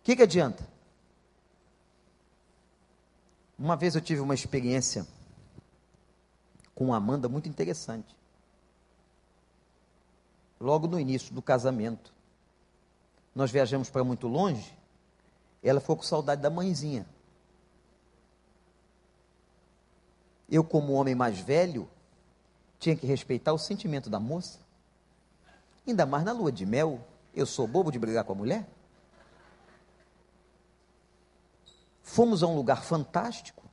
O 0.00 0.04
que, 0.04 0.14
que 0.14 0.22
adianta? 0.22 0.73
Uma 3.58 3.76
vez 3.76 3.94
eu 3.94 4.00
tive 4.00 4.20
uma 4.20 4.34
experiência 4.34 5.06
com 6.74 6.92
Amanda 6.92 7.28
muito 7.28 7.48
interessante. 7.48 8.16
Logo 10.60 10.86
no 10.86 10.98
início 10.98 11.32
do 11.34 11.40
casamento, 11.40 12.12
nós 13.34 13.50
viajamos 13.50 13.90
para 13.90 14.02
muito 14.02 14.26
longe, 14.26 14.76
ela 15.62 15.80
ficou 15.80 15.96
com 15.96 16.02
saudade 16.02 16.42
da 16.42 16.50
mãezinha. 16.50 17.06
Eu, 20.48 20.62
como 20.62 20.92
homem 20.92 21.14
mais 21.14 21.38
velho, 21.38 21.88
tinha 22.78 22.94
que 22.94 23.06
respeitar 23.06 23.52
o 23.52 23.58
sentimento 23.58 24.10
da 24.10 24.20
moça. 24.20 24.58
Ainda 25.86 26.04
mais 26.04 26.24
na 26.24 26.32
lua 26.32 26.52
de 26.52 26.66
mel, 26.66 27.00
eu 27.34 27.46
sou 27.46 27.66
bobo 27.66 27.90
de 27.90 27.98
brigar 27.98 28.24
com 28.24 28.32
a 28.32 28.36
mulher? 28.36 28.68
Fomos 32.04 32.42
a 32.42 32.46
um 32.46 32.54
lugar 32.54 32.84
fantástico, 32.84 33.64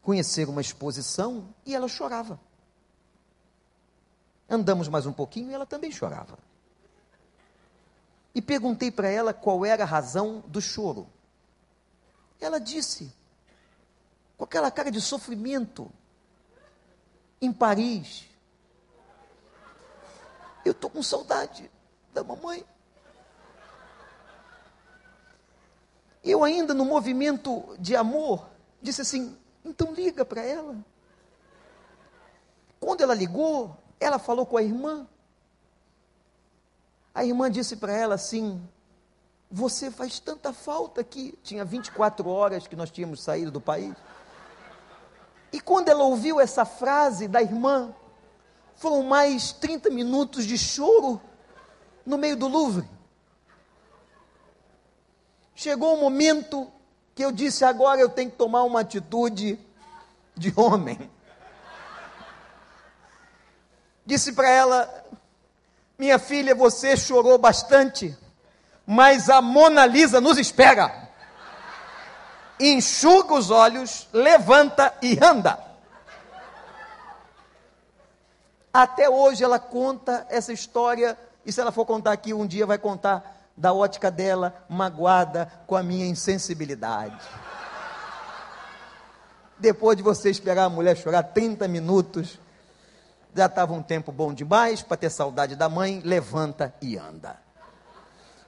conhecer 0.00 0.48
uma 0.48 0.60
exposição 0.60 1.52
e 1.66 1.74
ela 1.74 1.88
chorava. 1.88 2.40
Andamos 4.48 4.88
mais 4.88 5.04
um 5.04 5.12
pouquinho 5.12 5.50
e 5.50 5.54
ela 5.54 5.66
também 5.66 5.90
chorava. 5.90 6.38
E 8.32 8.40
perguntei 8.40 8.90
para 8.92 9.08
ela 9.08 9.34
qual 9.34 9.66
era 9.66 9.82
a 9.82 9.86
razão 9.86 10.42
do 10.46 10.62
choro. 10.62 11.06
Ela 12.40 12.60
disse: 12.60 13.12
com 14.38 14.44
aquela 14.44 14.70
cara 14.70 14.90
de 14.90 15.00
sofrimento, 15.00 15.90
em 17.42 17.52
Paris. 17.52 18.28
Eu 20.64 20.72
estou 20.72 20.88
com 20.88 21.02
saudade 21.02 21.68
da 22.14 22.22
mamãe. 22.22 22.64
Eu 26.22 26.44
ainda 26.44 26.74
no 26.74 26.84
movimento 26.84 27.76
de 27.78 27.96
amor, 27.96 28.46
disse 28.82 29.00
assim, 29.00 29.36
então 29.64 29.92
liga 29.92 30.24
para 30.24 30.42
ela. 30.42 30.76
Quando 32.78 33.02
ela 33.02 33.14
ligou, 33.14 33.76
ela 33.98 34.18
falou 34.18 34.46
com 34.46 34.56
a 34.56 34.62
irmã. 34.62 35.06
A 37.14 37.24
irmã 37.24 37.50
disse 37.50 37.76
para 37.76 37.92
ela 37.92 38.14
assim: 38.14 38.60
Você 39.50 39.90
faz 39.90 40.18
tanta 40.18 40.52
falta 40.52 41.02
aqui. 41.02 41.38
Tinha 41.42 41.64
24 41.64 42.28
horas 42.28 42.66
que 42.66 42.76
nós 42.76 42.90
tínhamos 42.90 43.22
saído 43.22 43.50
do 43.50 43.60
país. 43.60 43.94
E 45.52 45.60
quando 45.60 45.88
ela 45.88 46.04
ouviu 46.04 46.40
essa 46.40 46.64
frase 46.64 47.26
da 47.28 47.42
irmã, 47.42 47.94
foram 48.76 49.02
mais 49.02 49.52
30 49.52 49.90
minutos 49.90 50.46
de 50.46 50.56
choro 50.56 51.20
no 52.06 52.16
meio 52.16 52.36
do 52.36 52.48
Louvre. 52.48 52.88
Chegou 55.60 55.94
um 55.94 56.00
momento 56.00 56.72
que 57.14 57.22
eu 57.22 57.30
disse: 57.30 57.66
agora 57.66 58.00
eu 58.00 58.08
tenho 58.08 58.30
que 58.30 58.36
tomar 58.38 58.62
uma 58.62 58.80
atitude 58.80 59.58
de 60.34 60.50
homem. 60.56 60.98
Disse 64.06 64.32
para 64.32 64.48
ela: 64.48 65.04
minha 65.98 66.18
filha, 66.18 66.54
você 66.54 66.96
chorou 66.96 67.36
bastante, 67.36 68.16
mas 68.86 69.28
a 69.28 69.42
Mona 69.42 69.84
Lisa 69.84 70.18
nos 70.18 70.38
espera 70.38 71.10
enxuga 72.58 73.34
os 73.34 73.50
olhos, 73.50 74.08
levanta 74.14 74.94
e 75.02 75.22
anda. 75.22 75.58
Até 78.72 79.10
hoje 79.10 79.44
ela 79.44 79.58
conta 79.58 80.26
essa 80.30 80.54
história, 80.54 81.18
e 81.44 81.52
se 81.52 81.60
ela 81.60 81.70
for 81.70 81.84
contar 81.84 82.12
aqui, 82.12 82.32
um 82.32 82.46
dia 82.46 82.64
vai 82.64 82.78
contar 82.78 83.39
da 83.60 83.74
ótica 83.74 84.10
dela, 84.10 84.64
magoada 84.70 85.52
com 85.66 85.76
a 85.76 85.82
minha 85.82 86.06
insensibilidade. 86.06 87.20
Depois 89.58 89.98
de 89.98 90.02
você 90.02 90.30
esperar 90.30 90.64
a 90.64 90.70
mulher 90.70 90.96
chorar 90.96 91.22
30 91.22 91.68
minutos, 91.68 92.38
já 93.34 93.44
estava 93.44 93.74
um 93.74 93.82
tempo 93.82 94.10
bom 94.10 94.32
demais 94.32 94.80
para 94.80 94.96
ter 94.96 95.10
saudade 95.10 95.54
da 95.56 95.68
mãe, 95.68 96.00
levanta 96.02 96.74
e 96.80 96.96
anda. 96.96 97.38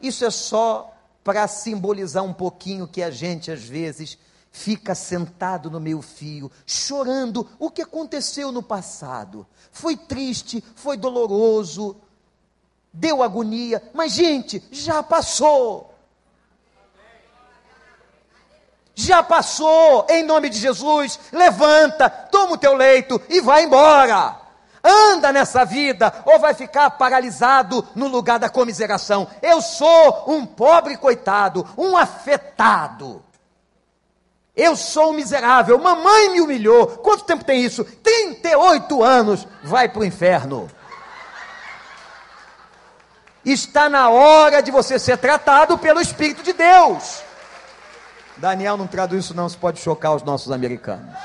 Isso 0.00 0.24
é 0.24 0.30
só 0.30 0.90
para 1.22 1.46
simbolizar 1.46 2.24
um 2.24 2.32
pouquinho 2.32 2.88
que 2.88 3.02
a 3.02 3.10
gente 3.10 3.50
às 3.50 3.62
vezes 3.62 4.16
fica 4.50 4.94
sentado 4.94 5.70
no 5.70 5.78
meu 5.78 6.00
fio, 6.00 6.50
chorando 6.64 7.46
o 7.58 7.70
que 7.70 7.82
aconteceu 7.82 8.50
no 8.50 8.62
passado. 8.62 9.46
Foi 9.70 9.94
triste, 9.94 10.64
foi 10.74 10.96
doloroso, 10.96 12.00
deu 12.92 13.22
agonia, 13.22 13.82
mas 13.94 14.12
gente, 14.12 14.62
já 14.70 15.02
passou. 15.02 15.92
Já 18.94 19.22
passou, 19.22 20.06
em 20.10 20.22
nome 20.22 20.50
de 20.50 20.58
Jesus, 20.58 21.18
levanta, 21.32 22.10
toma 22.10 22.52
o 22.52 22.58
teu 22.58 22.74
leito 22.74 23.20
e 23.28 23.40
vai 23.40 23.64
embora 23.64 24.42
anda 24.82 25.32
nessa 25.32 25.64
vida 25.64 26.12
ou 26.24 26.38
vai 26.38 26.54
ficar 26.54 26.90
paralisado 26.90 27.86
no 27.94 28.08
lugar 28.08 28.38
da 28.38 28.48
comiseração. 28.48 29.28
Eu 29.40 29.60
sou 29.62 30.24
um 30.26 30.44
pobre 30.44 30.96
coitado, 30.96 31.66
um 31.78 31.96
afetado. 31.96 33.22
Eu 34.54 34.76
sou 34.76 35.10
um 35.10 35.14
miserável, 35.14 35.78
mamãe 35.78 36.30
me 36.30 36.40
humilhou. 36.40 36.86
Quanto 36.86 37.24
tempo 37.24 37.44
tem 37.44 37.62
isso? 37.62 37.84
38 37.84 39.02
anos. 39.02 39.48
Vai 39.62 39.88
para 39.88 40.00
o 40.00 40.04
inferno. 40.04 40.68
Está 43.44 43.88
na 43.88 44.08
hora 44.08 44.62
de 44.62 44.70
você 44.70 44.98
ser 44.98 45.18
tratado 45.18 45.76
pelo 45.78 46.00
Espírito 46.00 46.42
de 46.42 46.52
Deus. 46.52 47.22
Daniel 48.36 48.76
não 48.76 48.86
traduz 48.86 49.24
isso, 49.24 49.34
não, 49.34 49.48
se 49.48 49.56
pode 49.56 49.80
chocar 49.80 50.14
os 50.14 50.22
nossos 50.22 50.52
americanos. 50.52 51.16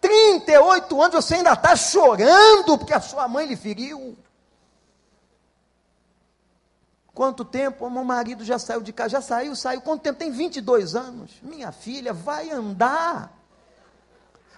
38 0.00 1.02
anos 1.02 1.24
você 1.24 1.34
ainda 1.36 1.52
está 1.52 1.76
chorando 1.76 2.78
porque 2.78 2.94
a 2.94 3.00
sua 3.00 3.28
mãe 3.28 3.46
lhe 3.46 3.56
feriu. 3.56 4.16
Quanto 7.14 7.44
tempo? 7.44 7.84
O 7.84 7.90
meu 7.90 8.04
marido 8.04 8.44
já 8.44 8.58
saiu 8.58 8.80
de 8.80 8.92
casa, 8.92 9.10
já 9.10 9.20
saiu, 9.20 9.56
saiu. 9.56 9.80
Quanto 9.80 10.02
tempo? 10.02 10.18
Tem 10.18 10.30
22 10.30 10.94
anos. 10.94 11.32
Minha 11.42 11.72
filha, 11.72 12.12
vai 12.12 12.50
andar, 12.50 13.36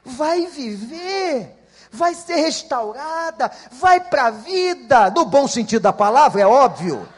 vai 0.05 0.46
viver, 0.46 1.57
vai 1.90 2.14
ser 2.14 2.37
restaurada, 2.37 3.50
vai 3.72 4.00
para 4.00 4.26
a 4.26 4.31
vida, 4.31 5.11
no 5.11 5.24
bom 5.24 5.48
sentido 5.48 5.83
da 5.83 5.92
palavra, 5.92 6.40
é 6.40 6.46
óbvio, 6.46 7.09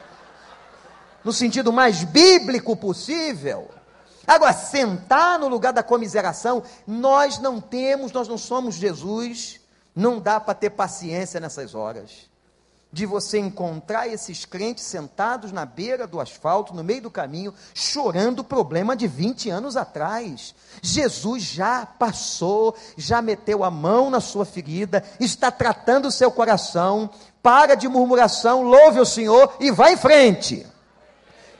no 1.24 1.32
sentido 1.32 1.72
mais 1.72 2.04
bíblico 2.04 2.76
possível. 2.76 3.68
Agora, 4.26 4.52
sentar 4.52 5.38
no 5.38 5.48
lugar 5.48 5.72
da 5.72 5.82
comiseração, 5.82 6.62
nós 6.86 7.38
não 7.38 7.60
temos, 7.60 8.12
nós 8.12 8.28
não 8.28 8.38
somos 8.38 8.76
Jesus, 8.76 9.60
não 9.94 10.20
dá 10.20 10.40
para 10.40 10.54
ter 10.54 10.70
paciência 10.70 11.40
nessas 11.40 11.74
horas. 11.74 12.31
De 12.92 13.06
você 13.06 13.38
encontrar 13.38 14.06
esses 14.06 14.44
crentes 14.44 14.84
sentados 14.84 15.50
na 15.50 15.64
beira 15.64 16.06
do 16.06 16.20
asfalto, 16.20 16.74
no 16.74 16.84
meio 16.84 17.02
do 17.02 17.10
caminho, 17.10 17.54
chorando 17.72 18.40
o 18.40 18.44
problema 18.44 18.94
de 18.94 19.08
20 19.08 19.48
anos 19.48 19.76
atrás. 19.76 20.54
Jesus 20.82 21.42
já 21.42 21.86
passou, 21.86 22.76
já 22.96 23.22
meteu 23.22 23.64
a 23.64 23.70
mão 23.70 24.10
na 24.10 24.20
sua 24.20 24.44
ferida, 24.44 25.02
está 25.18 25.50
tratando 25.50 26.08
o 26.08 26.12
seu 26.12 26.30
coração. 26.30 27.08
Para 27.42 27.74
de 27.74 27.88
murmuração, 27.88 28.62
louve 28.62 29.00
o 29.00 29.06
Senhor 29.06 29.56
e 29.58 29.70
vá 29.70 29.90
em 29.90 29.96
frente 29.96 30.66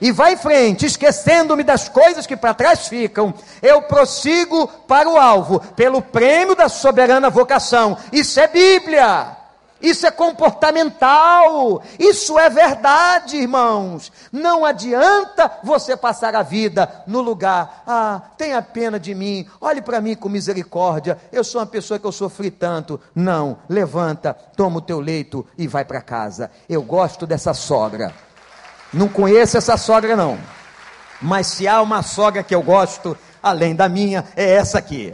e 0.03 0.11
vai 0.11 0.33
em 0.33 0.37
frente, 0.37 0.85
esquecendo-me 0.85 1.63
das 1.63 1.87
coisas 1.87 2.27
que 2.27 2.35
para 2.35 2.53
trás 2.53 2.89
ficam, 2.89 3.33
eu 3.61 3.83
prossigo 3.83 4.67
para 4.67 5.07
o 5.07 5.17
alvo, 5.17 5.61
pelo 5.77 6.01
prêmio 6.01 6.57
da 6.57 6.67
soberana 6.67 7.29
vocação. 7.29 7.97
Isso 8.11 8.37
é 8.37 8.45
Bíblia. 8.45 9.42
Isso 9.83 10.07
é 10.07 10.11
comportamental, 10.11 11.83
isso 11.99 12.39
é 12.39 12.49
verdade, 12.49 13.35
irmãos. 13.35 14.09
Não 14.31 14.63
adianta 14.63 15.59
você 15.61 15.97
passar 15.97 16.33
a 16.35 16.41
vida 16.41 17.03
no 17.05 17.19
lugar, 17.19 17.83
ah, 17.85 18.21
tenha 18.37 18.61
pena 18.61 18.97
de 18.97 19.13
mim, 19.13 19.45
olhe 19.59 19.81
para 19.81 19.99
mim 19.99 20.15
com 20.15 20.29
misericórdia, 20.29 21.17
eu 21.33 21.43
sou 21.43 21.59
uma 21.59 21.67
pessoa 21.67 21.99
que 21.99 22.07
eu 22.07 22.13
sofri 22.13 22.49
tanto. 22.49 22.97
Não, 23.13 23.57
levanta, 23.67 24.33
toma 24.55 24.77
o 24.77 24.81
teu 24.81 25.01
leito 25.01 25.45
e 25.57 25.67
vai 25.67 25.83
para 25.83 26.01
casa. 26.01 26.49
Eu 26.69 26.81
gosto 26.81 27.27
dessa 27.27 27.53
sogra. 27.53 28.13
Não 28.93 29.09
conheço 29.09 29.57
essa 29.57 29.75
sogra, 29.75 30.15
não. 30.15 30.39
Mas 31.21 31.47
se 31.47 31.67
há 31.67 31.81
uma 31.81 32.01
sogra 32.01 32.41
que 32.41 32.55
eu 32.55 32.61
gosto, 32.61 33.17
além 33.41 33.75
da 33.75 33.89
minha, 33.89 34.23
é 34.33 34.49
essa 34.53 34.77
aqui 34.77 35.13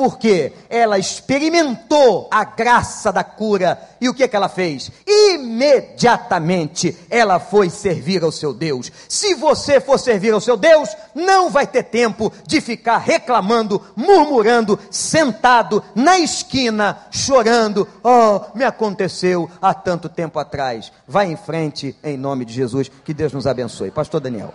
porque 0.00 0.54
ela 0.70 0.98
experimentou 0.98 2.26
a 2.30 2.42
graça 2.42 3.12
da 3.12 3.22
cura 3.22 3.78
e 4.00 4.08
o 4.08 4.14
que, 4.14 4.26
que 4.26 4.34
ela 4.34 4.48
fez? 4.48 4.90
Imediatamente 5.06 6.96
ela 7.10 7.38
foi 7.38 7.68
servir 7.68 8.24
ao 8.24 8.32
seu 8.32 8.54
Deus. 8.54 8.90
Se 9.06 9.34
você 9.34 9.78
for 9.78 9.98
servir 9.98 10.32
ao 10.32 10.40
seu 10.40 10.56
Deus, 10.56 10.88
não 11.14 11.50
vai 11.50 11.66
ter 11.66 11.82
tempo 11.82 12.32
de 12.46 12.62
ficar 12.62 12.96
reclamando, 12.96 13.82
murmurando, 13.94 14.78
sentado 14.90 15.84
na 15.94 16.18
esquina, 16.18 17.06
chorando. 17.10 17.86
Oh, 18.02 18.56
me 18.56 18.64
aconteceu 18.64 19.50
há 19.60 19.74
tanto 19.74 20.08
tempo 20.08 20.38
atrás. 20.38 20.90
Vai 21.06 21.26
em 21.26 21.36
frente 21.36 21.94
em 22.02 22.16
nome 22.16 22.46
de 22.46 22.54
Jesus. 22.54 22.90
Que 23.04 23.12
Deus 23.12 23.34
nos 23.34 23.46
abençoe. 23.46 23.90
Pastor 23.90 24.18
Daniel. 24.18 24.54